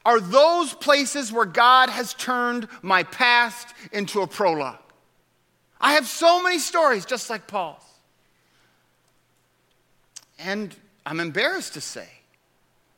are 0.06 0.20
those 0.20 0.74
places 0.74 1.32
where 1.32 1.46
God 1.46 1.90
has 1.90 2.16
turned 2.16 2.68
my 2.82 3.04
past 3.04 3.68
into 3.92 4.22
a 4.22 4.28
prologue. 4.28 4.80
I 5.82 5.94
have 5.94 6.08
so 6.08 6.44
many 6.44 6.60
stories 6.60 7.06
just 7.06 7.30
like 7.30 7.48
Paul's. 7.48 7.84
And 10.38 10.76
I'm 11.06 11.20
embarrassed 11.20 11.74
to 11.74 11.82
say 11.82 12.08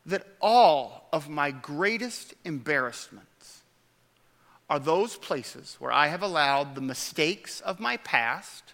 that 0.06 0.28
all 0.42 1.08
of 1.14 1.30
my 1.30 1.52
greatest 1.52 2.34
embarrassments 2.44 3.62
are 4.70 4.80
those 4.80 5.16
places 5.16 5.78
where 5.80 5.92
I 5.92 6.08
have 6.08 6.22
allowed 6.22 6.76
the 6.76 6.82
mistakes 6.82 7.62
of 7.62 7.80
my 7.80 7.98
past 7.98 8.74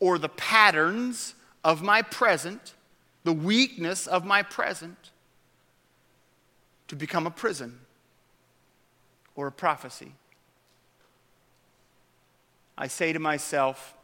or 0.00 0.18
the 0.18 0.28
patterns 0.28 1.34
of 1.64 1.82
my 1.82 2.02
present, 2.02 2.74
the 3.24 3.32
weakness 3.32 4.06
of 4.06 4.24
my 4.24 4.42
present, 4.42 5.10
to 6.88 6.96
become 6.96 7.26
a 7.26 7.30
prison 7.30 7.80
or 9.34 9.46
a 9.48 9.52
prophecy. 9.52 10.12
I 12.78 12.88
say 12.88 13.12
to 13.12 13.18
myself, 13.18 13.94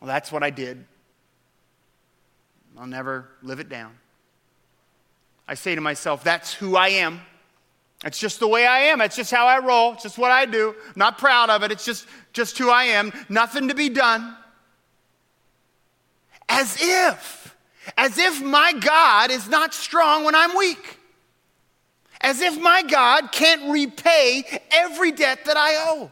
well, 0.00 0.08
that's 0.08 0.32
what 0.32 0.42
I 0.42 0.50
did. 0.50 0.84
I'll 2.78 2.86
never 2.86 3.28
live 3.42 3.60
it 3.60 3.68
down. 3.68 3.92
I 5.46 5.54
say 5.54 5.74
to 5.74 5.80
myself, 5.80 6.24
that's 6.24 6.52
who 6.52 6.76
I 6.76 6.88
am. 6.88 7.20
It's 8.04 8.18
just 8.18 8.40
the 8.40 8.48
way 8.48 8.66
I 8.66 8.80
am. 8.80 9.00
It's 9.00 9.16
just 9.16 9.30
how 9.30 9.46
I 9.46 9.58
roll. 9.60 9.94
It's 9.94 10.02
just 10.02 10.18
what 10.18 10.30
I 10.30 10.46
do. 10.46 10.74
I'm 10.86 10.92
not 10.96 11.18
proud 11.18 11.48
of 11.48 11.62
it. 11.62 11.72
It's 11.72 11.84
just, 11.84 12.06
just 12.32 12.58
who 12.58 12.70
I 12.70 12.84
am. 12.84 13.12
Nothing 13.28 13.68
to 13.68 13.74
be 13.74 13.88
done. 13.88 14.36
As 16.48 16.76
if, 16.80 17.56
as 17.96 18.18
if 18.18 18.42
my 18.42 18.72
God 18.72 19.30
is 19.30 19.48
not 19.48 19.72
strong 19.72 20.24
when 20.24 20.34
I'm 20.34 20.56
weak. 20.56 20.98
As 22.20 22.40
if 22.40 22.60
my 22.60 22.82
God 22.82 23.32
can't 23.32 23.70
repay 23.70 24.60
every 24.70 25.12
debt 25.12 25.44
that 25.46 25.56
I 25.56 25.76
owe. 25.90 26.10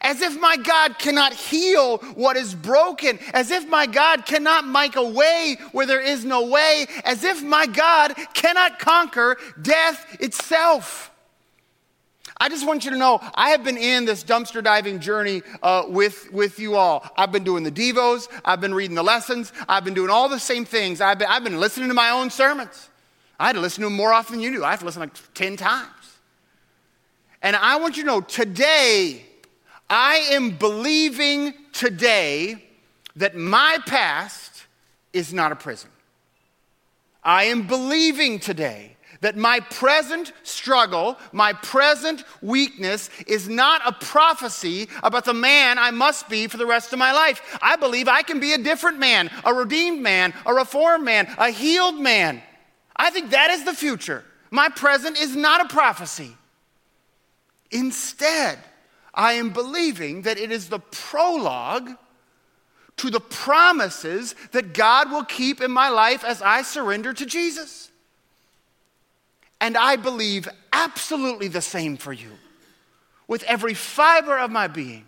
As 0.00 0.20
if 0.20 0.38
my 0.40 0.56
God 0.56 0.98
cannot 0.98 1.32
heal 1.32 1.98
what 2.14 2.36
is 2.36 2.54
broken. 2.54 3.18
As 3.32 3.50
if 3.50 3.68
my 3.68 3.86
God 3.86 4.26
cannot 4.26 4.66
make 4.66 4.96
a 4.96 5.04
way 5.04 5.56
where 5.72 5.86
there 5.86 6.00
is 6.00 6.24
no 6.24 6.46
way. 6.46 6.86
As 7.04 7.24
if 7.24 7.42
my 7.42 7.66
God 7.66 8.14
cannot 8.34 8.78
conquer 8.78 9.36
death 9.60 10.16
itself. 10.20 11.10
I 12.36 12.48
just 12.48 12.66
want 12.66 12.84
you 12.84 12.90
to 12.90 12.96
know 12.96 13.20
I 13.34 13.50
have 13.50 13.62
been 13.62 13.78
in 13.78 14.04
this 14.04 14.24
dumpster 14.24 14.62
diving 14.62 14.98
journey 14.98 15.42
uh, 15.62 15.84
with, 15.88 16.32
with 16.32 16.58
you 16.58 16.74
all. 16.74 17.08
I've 17.16 17.30
been 17.30 17.44
doing 17.44 17.62
the 17.62 17.70
Devos, 17.70 18.28
I've 18.44 18.60
been 18.60 18.74
reading 18.74 18.96
the 18.96 19.04
lessons, 19.04 19.52
I've 19.68 19.84
been 19.84 19.94
doing 19.94 20.10
all 20.10 20.28
the 20.28 20.40
same 20.40 20.64
things. 20.64 21.00
I've 21.00 21.18
been, 21.18 21.28
I've 21.28 21.44
been 21.44 21.60
listening 21.60 21.88
to 21.88 21.94
my 21.94 22.10
own 22.10 22.30
sermons. 22.30 22.90
I 23.38 23.46
had 23.46 23.54
to 23.54 23.60
listen 23.60 23.82
to 23.82 23.86
them 23.86 23.96
more 23.96 24.12
often 24.12 24.36
than 24.36 24.42
you 24.42 24.52
do. 24.52 24.64
I 24.64 24.70
have 24.70 24.80
to 24.80 24.86
listen 24.86 25.00
like 25.00 25.12
10 25.34 25.56
times. 25.56 25.88
And 27.42 27.54
I 27.54 27.76
want 27.76 27.96
you 27.96 28.02
to 28.02 28.06
know 28.06 28.20
today, 28.20 29.23
I 29.94 30.26
am 30.32 30.56
believing 30.56 31.54
today 31.72 32.64
that 33.14 33.36
my 33.36 33.78
past 33.86 34.64
is 35.12 35.32
not 35.32 35.52
a 35.52 35.56
prison. 35.56 35.88
I 37.22 37.44
am 37.44 37.68
believing 37.68 38.40
today 38.40 38.96
that 39.20 39.36
my 39.36 39.60
present 39.60 40.32
struggle, 40.42 41.16
my 41.30 41.52
present 41.52 42.24
weakness 42.42 43.08
is 43.28 43.48
not 43.48 43.82
a 43.86 43.92
prophecy 43.92 44.88
about 45.04 45.26
the 45.26 45.32
man 45.32 45.78
I 45.78 45.92
must 45.92 46.28
be 46.28 46.48
for 46.48 46.56
the 46.56 46.66
rest 46.66 46.92
of 46.92 46.98
my 46.98 47.12
life. 47.12 47.56
I 47.62 47.76
believe 47.76 48.08
I 48.08 48.22
can 48.22 48.40
be 48.40 48.52
a 48.52 48.58
different 48.58 48.98
man, 48.98 49.30
a 49.44 49.54
redeemed 49.54 50.02
man, 50.02 50.34
a 50.44 50.52
reformed 50.52 51.04
man, 51.04 51.32
a 51.38 51.50
healed 51.50 52.00
man. 52.00 52.42
I 52.96 53.10
think 53.10 53.30
that 53.30 53.50
is 53.52 53.64
the 53.64 53.72
future. 53.72 54.24
My 54.50 54.70
present 54.70 55.20
is 55.20 55.36
not 55.36 55.64
a 55.64 55.72
prophecy. 55.72 56.36
Instead, 57.70 58.58
I 59.14 59.34
am 59.34 59.50
believing 59.50 60.22
that 60.22 60.38
it 60.38 60.50
is 60.50 60.68
the 60.68 60.78
prologue 60.78 61.90
to 62.96 63.10
the 63.10 63.20
promises 63.20 64.34
that 64.52 64.74
God 64.74 65.10
will 65.10 65.24
keep 65.24 65.60
in 65.60 65.70
my 65.70 65.88
life 65.88 66.24
as 66.24 66.42
I 66.42 66.62
surrender 66.62 67.12
to 67.12 67.26
Jesus. 67.26 67.90
And 69.60 69.76
I 69.76 69.96
believe 69.96 70.48
absolutely 70.72 71.48
the 71.48 71.62
same 71.62 71.96
for 71.96 72.12
you 72.12 72.30
with 73.26 73.42
every 73.44 73.74
fiber 73.74 74.38
of 74.38 74.50
my 74.50 74.66
being. 74.66 75.06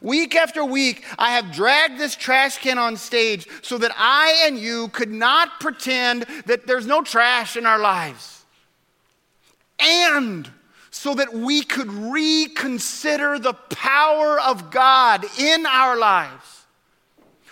Week 0.00 0.34
after 0.34 0.64
week, 0.64 1.04
I 1.18 1.32
have 1.32 1.52
dragged 1.52 1.98
this 1.98 2.16
trash 2.16 2.58
can 2.58 2.78
on 2.78 2.96
stage 2.96 3.46
so 3.62 3.78
that 3.78 3.92
I 3.96 4.44
and 4.46 4.58
you 4.58 4.88
could 4.88 5.10
not 5.10 5.60
pretend 5.60 6.22
that 6.46 6.66
there's 6.66 6.86
no 6.86 7.02
trash 7.02 7.56
in 7.56 7.66
our 7.66 7.78
lives. 7.78 8.44
And 9.78 10.50
so 11.04 11.12
that 11.12 11.34
we 11.34 11.62
could 11.62 11.92
reconsider 11.92 13.38
the 13.38 13.52
power 13.52 14.40
of 14.40 14.70
God 14.70 15.22
in 15.38 15.66
our 15.66 15.98
lives. 15.98 16.64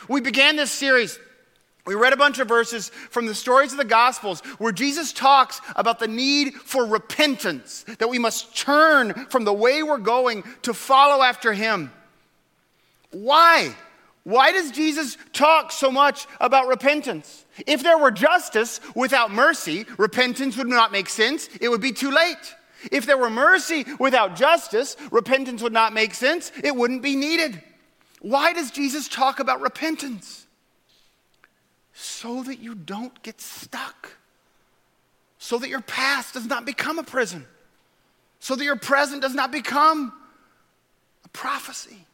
We 0.09 0.23
began 0.23 0.57
this 0.57 0.71
series. 0.73 1.21
We 1.85 1.95
read 1.95 2.15
a 2.15 2.17
bunch 2.17 2.39
of 2.39 2.49
verses 2.49 2.89
from 3.11 3.27
the 3.27 3.35
stories 3.35 3.73
of 3.73 3.77
the 3.77 3.85
Gospels 3.85 4.41
where 4.57 4.73
Jesus 4.73 5.13
talks 5.13 5.61
about 5.77 5.99
the 5.99 6.09
need 6.09 6.55
for 6.55 6.87
repentance, 6.87 7.85
that 7.99 8.09
we 8.09 8.19
must 8.19 8.57
turn 8.57 9.27
from 9.27 9.45
the 9.45 9.53
way 9.53 9.83
we're 9.83 9.99
going 9.99 10.45
to 10.63 10.73
follow 10.73 11.23
after 11.23 11.53
Him. 11.53 11.93
Why? 13.11 13.77
Why 14.25 14.53
does 14.53 14.71
Jesus 14.71 15.19
talk 15.35 15.73
so 15.73 15.91
much 15.91 16.27
about 16.41 16.69
repentance? 16.69 17.45
If 17.67 17.83
there 17.83 17.99
were 17.99 18.13
justice 18.13 18.81
without 18.95 19.31
mercy, 19.31 19.85
repentance 19.99 20.57
would 20.57 20.69
not 20.69 20.91
make 20.91 21.11
sense. 21.11 21.51
It 21.61 21.69
would 21.69 21.83
be 21.83 21.93
too 21.93 22.13
late. 22.13 22.55
If 22.91 23.07
there 23.07 23.19
were 23.19 23.31
mercy 23.31 23.85
without 23.99 24.37
justice, 24.37 24.97
repentance 25.11 25.63
would 25.63 25.73
not 25.73 25.93
make 25.93 26.15
sense. 26.15 26.51
It 26.63 26.75
wouldn't 26.75 27.03
be 27.03 27.17
needed. 27.17 27.63
Why 28.21 28.53
does 28.53 28.71
Jesus 28.71 29.09
talk 29.09 29.41
about 29.41 29.61
repentance? 29.61 30.47
So 31.93 32.43
that 32.45 32.61
you 32.61 32.75
don't 32.75 33.23
get 33.23 33.41
stuck. 33.41 34.17
So 35.39 35.59
that 35.59 35.69
your 35.69 35.81
past 35.81 36.35
does 36.35 36.47
not 36.47 36.65
become 36.65 36.99
a 36.99 37.03
prison. 37.03 37.47
So 38.39 38.57
that 38.57 38.65
your 38.65 38.77
present 38.77 39.23
does 39.23 39.35
not 39.35 39.53
become 39.53 40.13
a 41.25 41.29
prophecy. 41.29 42.07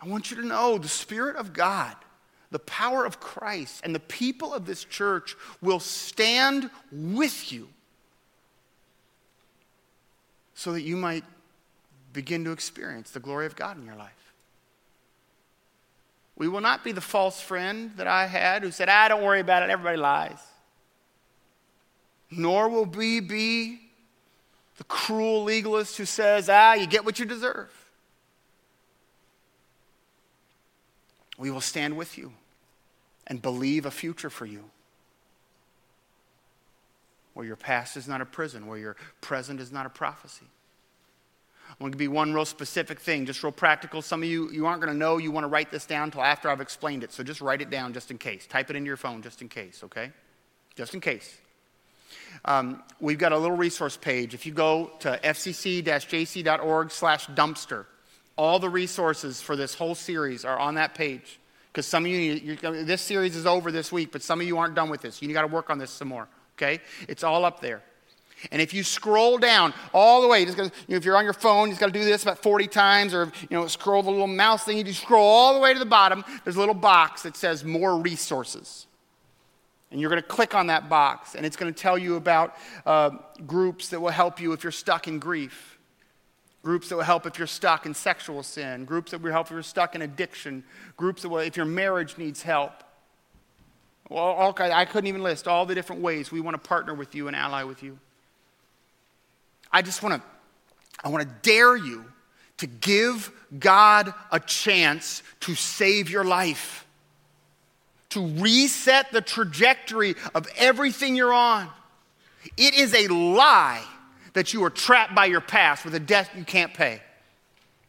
I 0.00 0.08
want 0.08 0.30
you 0.30 0.36
to 0.38 0.46
know 0.46 0.76
the 0.76 0.88
Spirit 0.88 1.36
of 1.36 1.52
God, 1.52 1.94
the 2.50 2.58
power 2.58 3.06
of 3.06 3.20
Christ, 3.20 3.80
and 3.84 3.94
the 3.94 4.00
people 4.00 4.52
of 4.52 4.66
this 4.66 4.84
church 4.84 5.36
will 5.62 5.80
stand 5.80 6.70
with 6.90 7.52
you 7.52 7.68
so 10.54 10.72
that 10.72 10.82
you 10.82 10.96
might 10.96 11.24
begin 12.12 12.44
to 12.44 12.52
experience 12.52 13.10
the 13.10 13.20
glory 13.20 13.46
of 13.46 13.56
God 13.56 13.76
in 13.76 13.84
your 13.84 13.96
life. 13.96 14.32
We 16.36 16.48
will 16.48 16.60
not 16.60 16.82
be 16.82 16.92
the 16.92 17.00
false 17.00 17.40
friend 17.40 17.92
that 17.96 18.06
I 18.06 18.26
had 18.26 18.62
who 18.62 18.70
said, 18.70 18.88
ah, 18.88 19.08
don't 19.08 19.22
worry 19.22 19.40
about 19.40 19.62
it, 19.62 19.70
everybody 19.70 19.96
lies. 19.96 20.38
Nor 22.30 22.68
will 22.68 22.86
we 22.86 23.20
be 23.20 23.80
the 24.78 24.84
cruel 24.84 25.44
legalist 25.44 25.96
who 25.96 26.04
says, 26.04 26.48
ah, 26.48 26.74
you 26.74 26.86
get 26.86 27.04
what 27.04 27.18
you 27.18 27.24
deserve. 27.24 27.70
We 31.38 31.50
will 31.50 31.60
stand 31.60 31.96
with 31.96 32.16
you 32.18 32.32
and 33.26 33.40
believe 33.40 33.86
a 33.86 33.90
future 33.90 34.30
for 34.30 34.46
you 34.46 34.70
where 37.34 37.44
your 37.44 37.56
past 37.56 37.96
is 37.96 38.08
not 38.08 38.20
a 38.20 38.24
prison, 38.24 38.66
where 38.66 38.78
your 38.78 38.96
present 39.20 39.60
is 39.60 39.70
not 39.70 39.86
a 39.86 39.90
prophecy. 39.90 40.46
I'm 41.68 41.76
going 41.80 41.92
to 41.92 41.98
be 41.98 42.08
one 42.08 42.32
real 42.32 42.44
specific 42.44 43.00
thing, 43.00 43.26
just 43.26 43.42
real 43.42 43.50
practical. 43.50 44.00
Some 44.00 44.22
of 44.22 44.28
you, 44.28 44.50
you 44.50 44.66
aren't 44.66 44.80
going 44.80 44.92
to 44.92 44.98
know 44.98 45.18
you 45.18 45.32
want 45.32 45.44
to 45.44 45.48
write 45.48 45.72
this 45.72 45.86
down 45.86 46.04
until 46.04 46.22
after 46.22 46.48
I've 46.48 46.60
explained 46.60 47.02
it. 47.02 47.12
So 47.12 47.24
just 47.24 47.40
write 47.40 47.62
it 47.62 47.70
down 47.70 47.92
just 47.92 48.10
in 48.10 48.18
case. 48.18 48.46
Type 48.46 48.70
it 48.70 48.76
into 48.76 48.86
your 48.86 48.96
phone 48.96 49.22
just 49.22 49.42
in 49.42 49.48
case, 49.48 49.82
okay? 49.82 50.12
Just 50.76 50.94
in 50.94 51.00
case. 51.00 51.36
Um, 52.44 52.82
we've 53.00 53.18
got 53.18 53.32
a 53.32 53.38
little 53.38 53.56
resource 53.56 53.96
page. 53.96 54.34
If 54.34 54.46
you 54.46 54.52
go 54.52 54.92
to 55.00 55.18
fcc-jc.org 55.24 56.90
slash 56.90 57.26
dumpster, 57.28 57.86
all 58.36 58.58
the 58.58 58.68
resources 58.68 59.40
for 59.40 59.56
this 59.56 59.74
whole 59.74 59.94
series 59.94 60.44
are 60.44 60.58
on 60.58 60.74
that 60.74 60.94
page. 60.94 61.40
Because 61.72 61.86
some 61.86 62.04
of 62.04 62.10
you, 62.10 62.56
this 62.84 63.02
series 63.02 63.34
is 63.34 63.46
over 63.46 63.72
this 63.72 63.90
week, 63.90 64.12
but 64.12 64.22
some 64.22 64.40
of 64.40 64.46
you 64.46 64.58
aren't 64.58 64.76
done 64.76 64.90
with 64.90 65.00
this. 65.00 65.20
You 65.20 65.32
got 65.32 65.42
to 65.42 65.48
work 65.48 65.70
on 65.70 65.78
this 65.78 65.90
some 65.90 66.06
more, 66.08 66.28
okay? 66.56 66.80
It's 67.08 67.24
all 67.24 67.44
up 67.44 67.60
there. 67.60 67.82
And 68.50 68.60
if 68.60 68.74
you 68.74 68.82
scroll 68.82 69.38
down 69.38 69.72
all 69.92 70.22
the 70.22 70.28
way, 70.28 70.44
just 70.44 70.56
gonna, 70.56 70.70
you 70.86 70.94
know, 70.94 70.96
if 70.96 71.04
you're 71.04 71.16
on 71.16 71.24
your 71.24 71.32
phone, 71.32 71.68
you 71.68 71.72
just 71.72 71.80
got 71.80 71.86
to 71.86 71.92
do 71.92 72.04
this 72.04 72.22
about 72.22 72.42
40 72.42 72.66
times, 72.68 73.14
or 73.14 73.32
you 73.42 73.56
know, 73.56 73.66
scroll 73.66 74.02
the 74.02 74.10
little 74.10 74.26
mouse 74.26 74.64
thing. 74.64 74.76
You 74.76 74.84
just 74.84 75.02
scroll 75.02 75.26
all 75.26 75.54
the 75.54 75.60
way 75.60 75.72
to 75.72 75.78
the 75.78 75.86
bottom. 75.86 76.24
There's 76.44 76.56
a 76.56 76.60
little 76.60 76.74
box 76.74 77.22
that 77.22 77.36
says 77.36 77.64
"More 77.64 77.96
Resources," 77.96 78.86
and 79.90 80.00
you're 80.00 80.10
going 80.10 80.22
to 80.22 80.28
click 80.28 80.54
on 80.54 80.66
that 80.66 80.88
box, 80.88 81.34
and 81.34 81.46
it's 81.46 81.56
going 81.56 81.72
to 81.72 81.78
tell 81.78 81.96
you 81.96 82.16
about 82.16 82.56
uh, 82.84 83.10
groups 83.46 83.88
that 83.88 84.00
will 84.00 84.10
help 84.10 84.40
you 84.40 84.52
if 84.52 84.62
you're 84.62 84.72
stuck 84.72 85.08
in 85.08 85.18
grief, 85.18 85.78
groups 86.62 86.88
that 86.88 86.96
will 86.96 87.02
help 87.04 87.26
if 87.26 87.38
you're 87.38 87.46
stuck 87.46 87.86
in 87.86 87.94
sexual 87.94 88.42
sin, 88.42 88.84
groups 88.84 89.12
that 89.12 89.22
will 89.22 89.32
help 89.32 89.46
if 89.46 89.52
you're 89.52 89.62
stuck 89.62 89.94
in 89.94 90.02
addiction, 90.02 90.64
groups 90.96 91.22
that 91.22 91.28
will 91.28 91.38
if 91.38 91.56
your 91.56 91.66
marriage 91.66 92.18
needs 92.18 92.42
help. 92.42 92.72
Well, 94.08 94.22
all, 94.22 94.54
I 94.58 94.84
couldn't 94.84 95.08
even 95.08 95.22
list 95.22 95.48
all 95.48 95.66
the 95.66 95.74
different 95.74 96.02
ways 96.02 96.30
we 96.30 96.40
want 96.40 96.62
to 96.62 96.68
partner 96.68 96.94
with 96.94 97.14
you 97.14 97.26
and 97.26 97.36
ally 97.36 97.62
with 97.62 97.82
you. 97.82 97.98
I 99.72 99.82
just 99.82 100.02
want 100.02 100.22
to 100.22 100.28
I 101.02 101.08
want 101.08 101.22
to 101.22 101.34
dare 101.42 101.76
you 101.76 102.04
to 102.58 102.66
give 102.66 103.30
God 103.58 104.14
a 104.30 104.38
chance 104.40 105.22
to 105.40 105.54
save 105.54 106.08
your 106.08 106.24
life, 106.24 106.86
to 108.10 108.26
reset 108.38 109.10
the 109.12 109.20
trajectory 109.20 110.14
of 110.34 110.46
everything 110.56 111.16
you're 111.16 111.32
on. 111.32 111.68
It 112.56 112.74
is 112.74 112.94
a 112.94 113.08
lie 113.08 113.82
that 114.34 114.52
you 114.52 114.64
are 114.64 114.70
trapped 114.70 115.14
by 115.14 115.26
your 115.26 115.40
past 115.40 115.84
with 115.84 115.94
a 115.94 116.00
debt 116.00 116.30
you 116.36 116.44
can't 116.44 116.72
pay. 116.72 117.00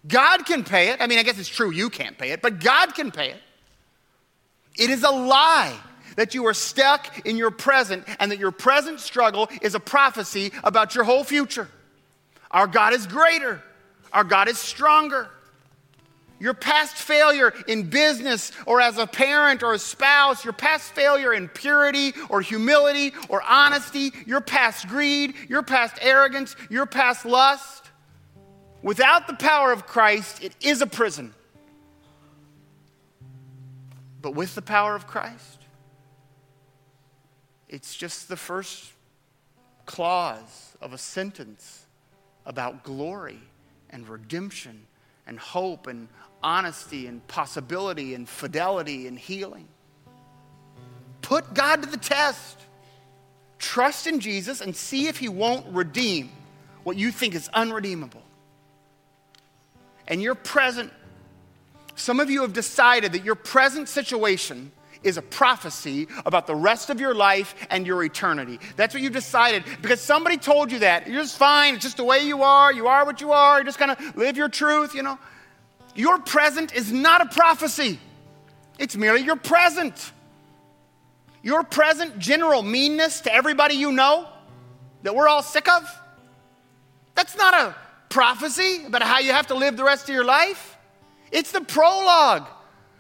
God 0.08 0.46
can 0.46 0.64
pay 0.64 0.90
it. 0.90 1.02
I 1.02 1.08
mean, 1.08 1.20
I 1.20 1.24
guess 1.24 1.40
it's 1.40 1.50
true 1.50 1.72
you 1.72 1.90
can't 1.90 2.18
pay 2.18 2.32
it, 2.32 2.42
but 2.42 2.60
God 2.60 2.94
can 2.96 3.12
pay 3.12 3.32
it. 3.32 3.42
It 4.78 4.90
is 4.90 5.04
a 5.04 5.10
lie 5.10 5.78
that 6.16 6.34
you 6.34 6.46
are 6.48 6.54
stuck 6.54 7.26
in 7.26 7.38
your 7.38 7.52
present 7.52 8.06
and 8.20 8.32
that 8.32 8.40
your 8.40 8.52
present 8.52 9.00
struggle 9.00 9.50
is 9.62 9.76
a 9.76 9.80
prophecy 9.80 10.52
about 10.64 10.96
your 10.96 11.04
whole 11.04 11.24
future. 11.24 11.70
Our 12.52 12.68
God 12.68 12.94
is 12.94 13.08
greater, 13.08 13.62
our 14.14 14.24
God 14.24 14.48
is 14.48 14.58
stronger. 14.58 15.30
Your 16.38 16.54
past 16.54 16.96
failure 16.96 17.54
in 17.66 17.90
business 17.90 18.52
or 18.66 18.82
as 18.82 18.98
a 18.98 19.08
parent 19.08 19.64
or 19.64 19.74
a 19.74 19.80
spouse, 19.80 20.44
your 20.44 20.54
past 20.54 20.92
failure 20.92 21.34
in 21.34 21.48
purity 21.48 22.14
or 22.30 22.42
humility 22.42 23.14
or 23.30 23.42
honesty, 23.42 24.12
your 24.26 24.42
past 24.42 24.90
greed, 24.90 25.34
your 25.48 25.64
past 25.64 25.98
arrogance, 26.02 26.58
your 26.70 26.86
past 26.86 27.26
lust, 27.26 27.90
without 28.84 29.28
the 29.28 29.34
power 29.34 29.72
of 29.72 29.88
Christ, 29.88 30.44
it 30.44 30.54
is 30.62 30.82
a 30.82 30.88
prison. 30.88 31.34
But 34.22 34.36
with 34.36 34.56
the 34.56 34.62
power 34.62 34.94
of 34.94 35.08
Christ, 35.08 35.55
it's 37.70 37.96
just 37.96 38.28
the 38.28 38.38
first 38.38 38.92
clause 39.86 40.76
of 40.82 40.94
a 40.94 40.98
sentence 40.98 41.86
about 42.46 42.84
glory 42.84 43.40
and 43.90 44.08
redemption 44.08 44.86
and 45.28 45.40
hope 45.40 45.88
and 45.88 46.08
honesty 46.44 47.08
and 47.08 47.26
possibility 47.28 48.14
and 48.14 48.30
fidelity 48.30 49.08
and 49.08 49.18
healing. 49.18 49.68
Put 51.22 51.54
God 51.56 51.82
to 51.82 51.90
the 51.90 51.98
test. 51.98 52.60
Trust 53.58 54.06
in 54.06 54.20
Jesus 54.20 54.62
and 54.62 54.76
see 54.76 55.08
if 55.08 55.18
He 55.18 55.28
won't 55.28 55.66
redeem 55.74 56.30
what 56.84 56.98
you 56.98 57.12
think 57.12 57.34
is 57.34 57.50
unredeemable. 57.54 58.22
And 60.08 60.22
your 60.22 60.36
present, 60.36 60.94
some 61.96 62.20
of 62.20 62.30
you 62.30 62.42
have 62.42 62.54
decided 62.54 63.14
that 63.14 63.24
your 63.24 63.34
present 63.34 63.90
situation 63.90 64.72
is 65.04 65.18
a 65.18 65.22
prophecy 65.22 66.08
about 66.26 66.48
the 66.48 66.56
rest 66.56 66.90
of 66.90 67.00
your 67.00 67.14
life 67.14 67.56
and 67.70 67.86
your 67.86 68.04
eternity. 68.04 68.60
That's 68.76 68.94
what 68.94 69.04
you've 69.04 69.14
decided 69.14 69.64
because 69.82 70.02
somebody 70.02 70.38
told 70.38 70.72
you 70.72 70.80
that. 70.80 71.08
You're 71.08 71.22
just 71.22 71.38
fine. 71.38 71.76
It's 71.76 71.84
just 71.84 71.98
the 71.98 72.04
way 72.04 72.26
you 72.26 72.44
are. 72.44 72.74
You 72.74 72.88
are 72.88 73.06
what 73.06 73.22
you 73.22 73.32
are. 73.32 73.60
You 73.60 73.66
just 73.66 73.80
kind 73.80 73.92
of 73.92 74.16
live 74.16 74.38
your 74.38 74.50
truth, 74.50 74.96
you 74.96 75.04
know. 75.04 75.20
Your 75.96 76.20
present 76.20 76.76
is 76.76 76.92
not 76.92 77.22
a 77.22 77.26
prophecy, 77.28 78.00
it's 78.78 78.96
merely 78.96 79.22
your 79.22 79.38
present. 79.38 80.12
Your 81.42 81.62
present 81.64 82.18
general 82.18 82.64
meanness 82.64 83.22
to 83.22 83.32
everybody 83.32 83.76
you 83.76 83.92
know 83.92 84.28
that 85.04 85.16
we're 85.16 85.28
all 85.28 85.44
sick 85.44 85.70
of, 85.70 86.02
that's 87.14 87.38
not 87.38 87.54
a 87.54 87.76
prophecy 88.10 88.84
about 88.86 89.04
how 89.04 89.20
you 89.20 89.32
have 89.32 89.46
to 89.48 89.54
live 89.54 89.78
the 89.78 89.84
rest 89.84 90.10
of 90.10 90.16
your 90.16 90.26
life. 90.26 90.76
It's 91.32 91.52
the 91.52 91.62
prologue 91.62 92.48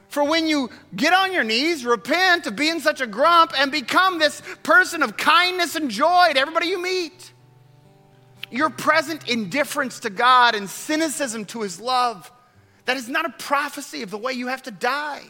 for 0.08 0.24
when 0.24 0.48
you 0.48 0.70
get 0.96 1.13
on 1.13 1.34
your 1.34 1.44
knees, 1.44 1.86
repent 1.86 2.48
of 2.48 2.56
being 2.56 2.80
such 2.80 3.02
a 3.02 3.08
grump, 3.08 3.54
and 3.60 3.72
become 3.72 4.20
this 4.20 4.41
person 4.63 5.04
of 5.04 5.18
kindness 5.18 5.76
and 5.76 5.89
joy 5.89 6.30
to 6.34 6.39
everybody 6.39 6.68
you 6.68 6.82
meet. 6.82 7.34
Your 8.52 8.70
present 8.70 9.28
indifference 9.30 10.00
to 10.02 10.10
God 10.10 10.56
and 10.56 10.70
cynicism 10.70 11.46
to 11.46 11.62
His 11.62 11.80
love, 11.80 12.32
that 12.86 12.98
is 12.98 13.10
not 13.10 13.26
a 13.26 13.30
prophecy 13.30 14.04
of 14.04 14.12
the 14.12 14.18
way 14.18 14.34
you 14.34 14.48
have 14.48 14.63
to 14.63 14.72
die. 14.72 15.24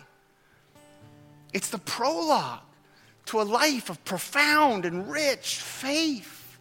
It's 1.54 1.70
the 1.70 1.78
prologue 1.78 2.60
to 3.28 3.42
a 3.42 3.44
life 3.44 3.90
of 3.90 4.04
profound 4.06 4.86
and 4.86 5.10
rich 5.10 5.56
faith. 5.56 6.58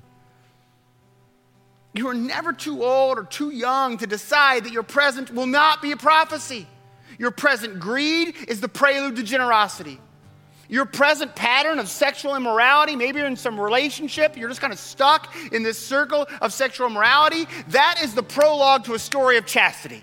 You 1.93 2.09
are 2.09 2.15
never 2.15 2.53
too 2.53 2.83
old 2.85 3.19
or 3.19 3.25
too 3.25 3.51
young 3.51 3.99
to 3.99 4.07
decide 4.07 4.65
that 4.65 4.73
your 4.73 4.83
present 4.83 5.33
will 5.33 5.47
not 5.47 5.83
be 5.83 5.93
a 5.93 5.97
prophecy. 5.97 6.67
Your 7.19 7.31
present 7.31 7.79
greed 7.81 8.35
is 8.49 8.61
the 8.61 8.69
prelude 8.69 9.17
to 9.17 9.23
generosity. 9.23 10.01
Your 10.69 10.87
present 10.87 11.37
pattern 11.37 11.79
of 11.79 11.89
sexual 11.89 12.35
immorality, 12.37 12.97
maybe 12.97 13.19
you're 13.19 13.27
in 13.27 13.37
some 13.37 13.61
relationship, 13.61 14.37
you're 14.37 14.49
just 14.49 14.61
kind 14.61 14.73
of 14.73 14.79
stuck 14.79 15.35
in 15.53 15.63
this 15.63 15.79
circle 15.79 16.27
of 16.41 16.53
sexual 16.53 16.87
immorality, 16.87 17.47
that 17.69 18.01
is 18.03 18.15
the 18.15 18.23
prologue 18.23 18.85
to 18.85 18.95
a 18.95 18.99
story 18.99 19.37
of 19.37 19.45
chastity. 19.45 20.03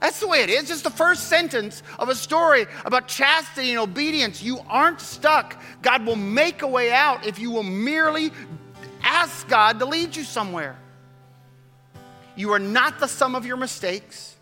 That's 0.00 0.20
the 0.20 0.28
way 0.28 0.42
it 0.42 0.50
is. 0.50 0.60
It's 0.60 0.68
just 0.68 0.84
the 0.84 0.90
first 0.90 1.24
sentence 1.24 1.82
of 1.98 2.08
a 2.08 2.14
story 2.14 2.66
about 2.84 3.08
chastity 3.08 3.70
and 3.70 3.80
obedience. 3.80 4.40
You 4.40 4.60
aren't 4.68 5.00
stuck. 5.00 5.60
God 5.82 6.06
will 6.06 6.16
make 6.16 6.62
a 6.62 6.68
way 6.68 6.92
out 6.92 7.26
if 7.26 7.40
you 7.40 7.50
will 7.50 7.64
merely 7.64 8.30
ask 9.02 9.48
God 9.48 9.80
to 9.80 9.86
lead 9.86 10.14
you 10.14 10.22
somewhere. 10.22 10.78
You 12.36 12.52
are 12.52 12.60
not 12.60 13.00
the 13.00 13.08
sum 13.08 13.34
of 13.34 13.44
your 13.44 13.56
mistakes. 13.56 14.36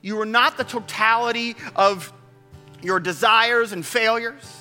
You 0.00 0.20
are 0.20 0.26
not 0.26 0.56
the 0.56 0.64
totality 0.64 1.56
of 1.74 2.12
your 2.82 3.00
desires 3.00 3.72
and 3.72 3.84
failures. 3.84 4.56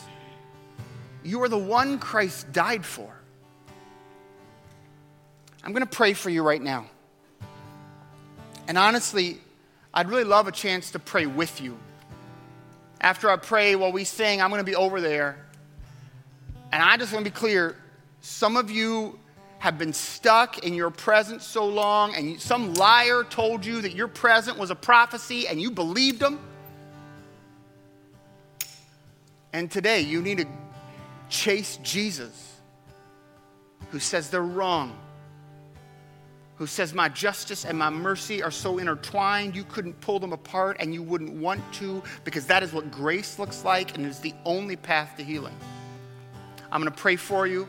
You 1.23 1.41
are 1.43 1.49
the 1.49 1.57
one 1.57 1.99
Christ 1.99 2.51
died 2.51 2.85
for. 2.85 3.13
I'm 5.63 5.71
going 5.73 5.85
to 5.85 5.95
pray 5.95 6.13
for 6.13 6.29
you 6.29 6.43
right 6.43 6.61
now. 6.61 6.87
And 8.67 8.77
honestly, 8.77 9.39
I'd 9.93 10.09
really 10.09 10.23
love 10.23 10.47
a 10.47 10.51
chance 10.51 10.91
to 10.91 10.99
pray 10.99 11.25
with 11.25 11.61
you. 11.61 11.77
After 12.99 13.29
I 13.29 13.35
pray 13.35 13.75
while 13.75 13.91
we 13.91 14.03
sing, 14.03 14.41
I'm 14.41 14.49
going 14.49 14.59
to 14.59 14.65
be 14.65 14.75
over 14.75 15.01
there. 15.01 15.37
And 16.71 16.81
I 16.81 16.97
just 16.97 17.13
want 17.13 17.25
to 17.25 17.31
be 17.31 17.35
clear 17.35 17.75
some 18.21 18.57
of 18.57 18.71
you 18.71 19.19
have 19.59 19.77
been 19.77 19.93
stuck 19.93 20.59
in 20.59 20.73
your 20.73 20.91
presence 20.91 21.45
so 21.45 21.65
long, 21.65 22.15
and 22.15 22.39
some 22.39 22.73
liar 22.75 23.23
told 23.23 23.65
you 23.65 23.81
that 23.81 23.93
your 23.93 24.07
present 24.07 24.57
was 24.57 24.71
a 24.71 24.75
prophecy 24.75 25.47
and 25.47 25.61
you 25.61 25.71
believed 25.71 26.19
them. 26.19 26.39
And 29.53 29.71
today 29.71 30.01
you 30.01 30.21
need 30.21 30.39
to 30.39 30.47
chase 31.29 31.77
Jesus, 31.83 32.55
who 33.91 33.99
says 33.99 34.29
they're 34.29 34.41
wrong. 34.41 34.95
who 36.57 36.67
says, 36.67 36.93
My 36.93 37.09
justice 37.09 37.65
and 37.65 37.77
my 37.77 37.89
mercy 37.89 38.43
are 38.43 38.51
so 38.51 38.77
intertwined, 38.79 39.55
you 39.55 39.63
couldn't 39.63 39.99
pull 40.01 40.19
them 40.19 40.33
apart 40.33 40.77
and 40.79 40.93
you 40.93 41.03
wouldn't 41.03 41.31
want 41.33 41.61
to, 41.73 42.03
because 42.23 42.45
that 42.47 42.63
is 42.63 42.73
what 42.73 42.91
grace 42.91 43.39
looks 43.39 43.63
like 43.63 43.95
and 43.95 44.05
is 44.05 44.19
the 44.19 44.33
only 44.45 44.75
path 44.75 45.15
to 45.17 45.23
healing. 45.23 45.55
I'm 46.71 46.81
going 46.81 46.91
to 46.91 46.99
pray 46.99 47.15
for 47.15 47.47
you, 47.47 47.67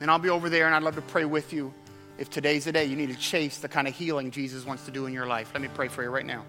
and 0.00 0.10
I'll 0.10 0.18
be 0.18 0.28
over 0.28 0.48
there, 0.48 0.66
and 0.66 0.74
I'd 0.74 0.82
love 0.82 0.96
to 0.96 1.02
pray 1.02 1.24
with 1.24 1.52
you. 1.52 1.72
If 2.18 2.30
today's 2.30 2.64
the 2.64 2.72
day 2.72 2.84
you 2.84 2.96
need 2.96 3.10
to 3.10 3.16
chase 3.16 3.58
the 3.58 3.68
kind 3.68 3.86
of 3.86 3.94
healing 3.94 4.30
Jesus 4.30 4.66
wants 4.66 4.84
to 4.86 4.90
do 4.90 5.06
in 5.06 5.12
your 5.12 5.26
life, 5.26 5.50
let 5.54 5.62
me 5.62 5.68
pray 5.72 5.88
for 5.88 6.02
you 6.02 6.10
right 6.10 6.26
now. 6.26 6.44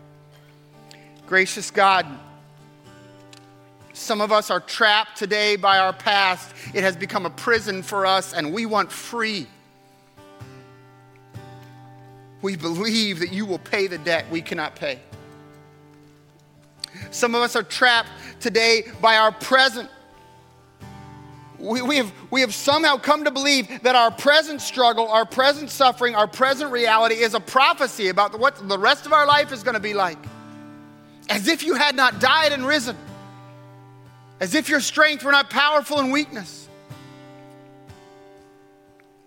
Gracious 1.28 1.70
God, 1.70 2.08
some 3.93 4.22
of 4.22 4.32
us 4.32 4.50
are 4.50 4.60
trapped 4.60 5.18
today 5.18 5.56
by 5.56 5.78
our 5.78 5.93
past. 5.93 6.54
It 6.74 6.84
has 6.84 6.95
become 6.95 7.26
a 7.26 7.30
prison 7.30 7.84
for 7.84 8.06
us, 8.06 8.34
and 8.34 8.54
we 8.54 8.66
want 8.66 8.91
free. 8.91 9.45
We 12.41 12.56
believe 12.56 13.20
that 13.20 13.34
you 13.34 13.45
will 13.45 13.60
pay 13.60 13.88
the 13.88 13.97
debt 13.97 14.26
we 14.32 14.41
cannot 14.41 14.76
pay. 14.76 15.00
Some 17.12 17.36
of 17.36 17.41
us 17.41 17.56
are 17.56 17.64
trapped 17.64 18.10
today 18.39 18.84
by 19.02 19.18
our 19.18 19.32
present. 19.32 19.89
We, 21.60 21.82
we, 21.82 21.97
have, 21.97 22.14
we 22.32 22.41
have 22.41 22.53
somehow 22.53 22.97
come 22.97 23.26
to 23.26 23.32
believe 23.32 23.84
that 23.84 23.95
our 23.95 24.12
present 24.12 24.62
struggle, 24.62 25.10
our 25.10 25.26
present 25.26 25.70
suffering, 25.70 26.16
our 26.16 26.28
present 26.28 26.72
reality 26.72 27.16
is 27.16 27.34
a 27.34 27.39
prophecy 27.39 28.07
about 28.07 28.39
what 28.39 28.68
the 28.68 28.80
rest 28.80 29.05
of 29.05 29.14
our 29.14 29.26
life 29.26 29.51
is 29.51 29.64
going 29.64 29.74
to 29.74 29.82
be 29.82 29.93
like. 29.93 30.18
As 31.30 31.47
if 31.47 31.64
you 31.64 31.76
had 31.76 31.95
not 31.95 32.20
died 32.20 32.53
and 32.53 32.66
risen, 32.66 32.95
as 34.39 34.55
if 34.55 34.70
your 34.70 34.80
strength 34.80 35.24
were 35.24 35.32
not 35.32 35.49
powerful 35.49 35.99
in 35.99 36.12
weakness. 36.12 36.68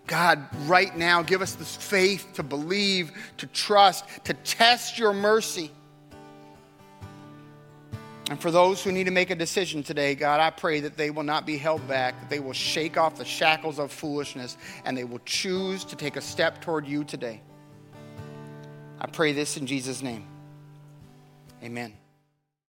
God, 0.06 0.40
right 0.66 0.94
now, 0.96 1.22
give 1.22 1.42
us 1.42 1.54
this 1.54 1.76
faith 1.76 2.26
to 2.34 2.42
believe, 2.42 3.12
to 3.38 3.46
trust, 3.46 4.04
to 4.24 4.34
test 4.34 4.98
your 4.98 5.12
mercy. 5.12 5.70
And 8.32 8.40
for 8.40 8.50
those 8.50 8.82
who 8.82 8.92
need 8.92 9.04
to 9.04 9.10
make 9.10 9.28
a 9.28 9.34
decision 9.34 9.82
today, 9.82 10.14
God, 10.14 10.40
I 10.40 10.48
pray 10.48 10.80
that 10.80 10.96
they 10.96 11.10
will 11.10 11.22
not 11.22 11.44
be 11.44 11.58
held 11.58 11.86
back, 11.86 12.18
that 12.18 12.30
they 12.30 12.40
will 12.40 12.54
shake 12.54 12.96
off 12.96 13.16
the 13.16 13.26
shackles 13.26 13.78
of 13.78 13.92
foolishness, 13.92 14.56
and 14.86 14.96
they 14.96 15.04
will 15.04 15.20
choose 15.26 15.84
to 15.84 15.96
take 15.96 16.16
a 16.16 16.22
step 16.22 16.62
toward 16.62 16.86
you 16.86 17.04
today. 17.04 17.42
I 18.98 19.06
pray 19.08 19.32
this 19.34 19.58
in 19.58 19.66
Jesus' 19.66 20.00
name. 20.00 20.24
Amen. 21.62 21.92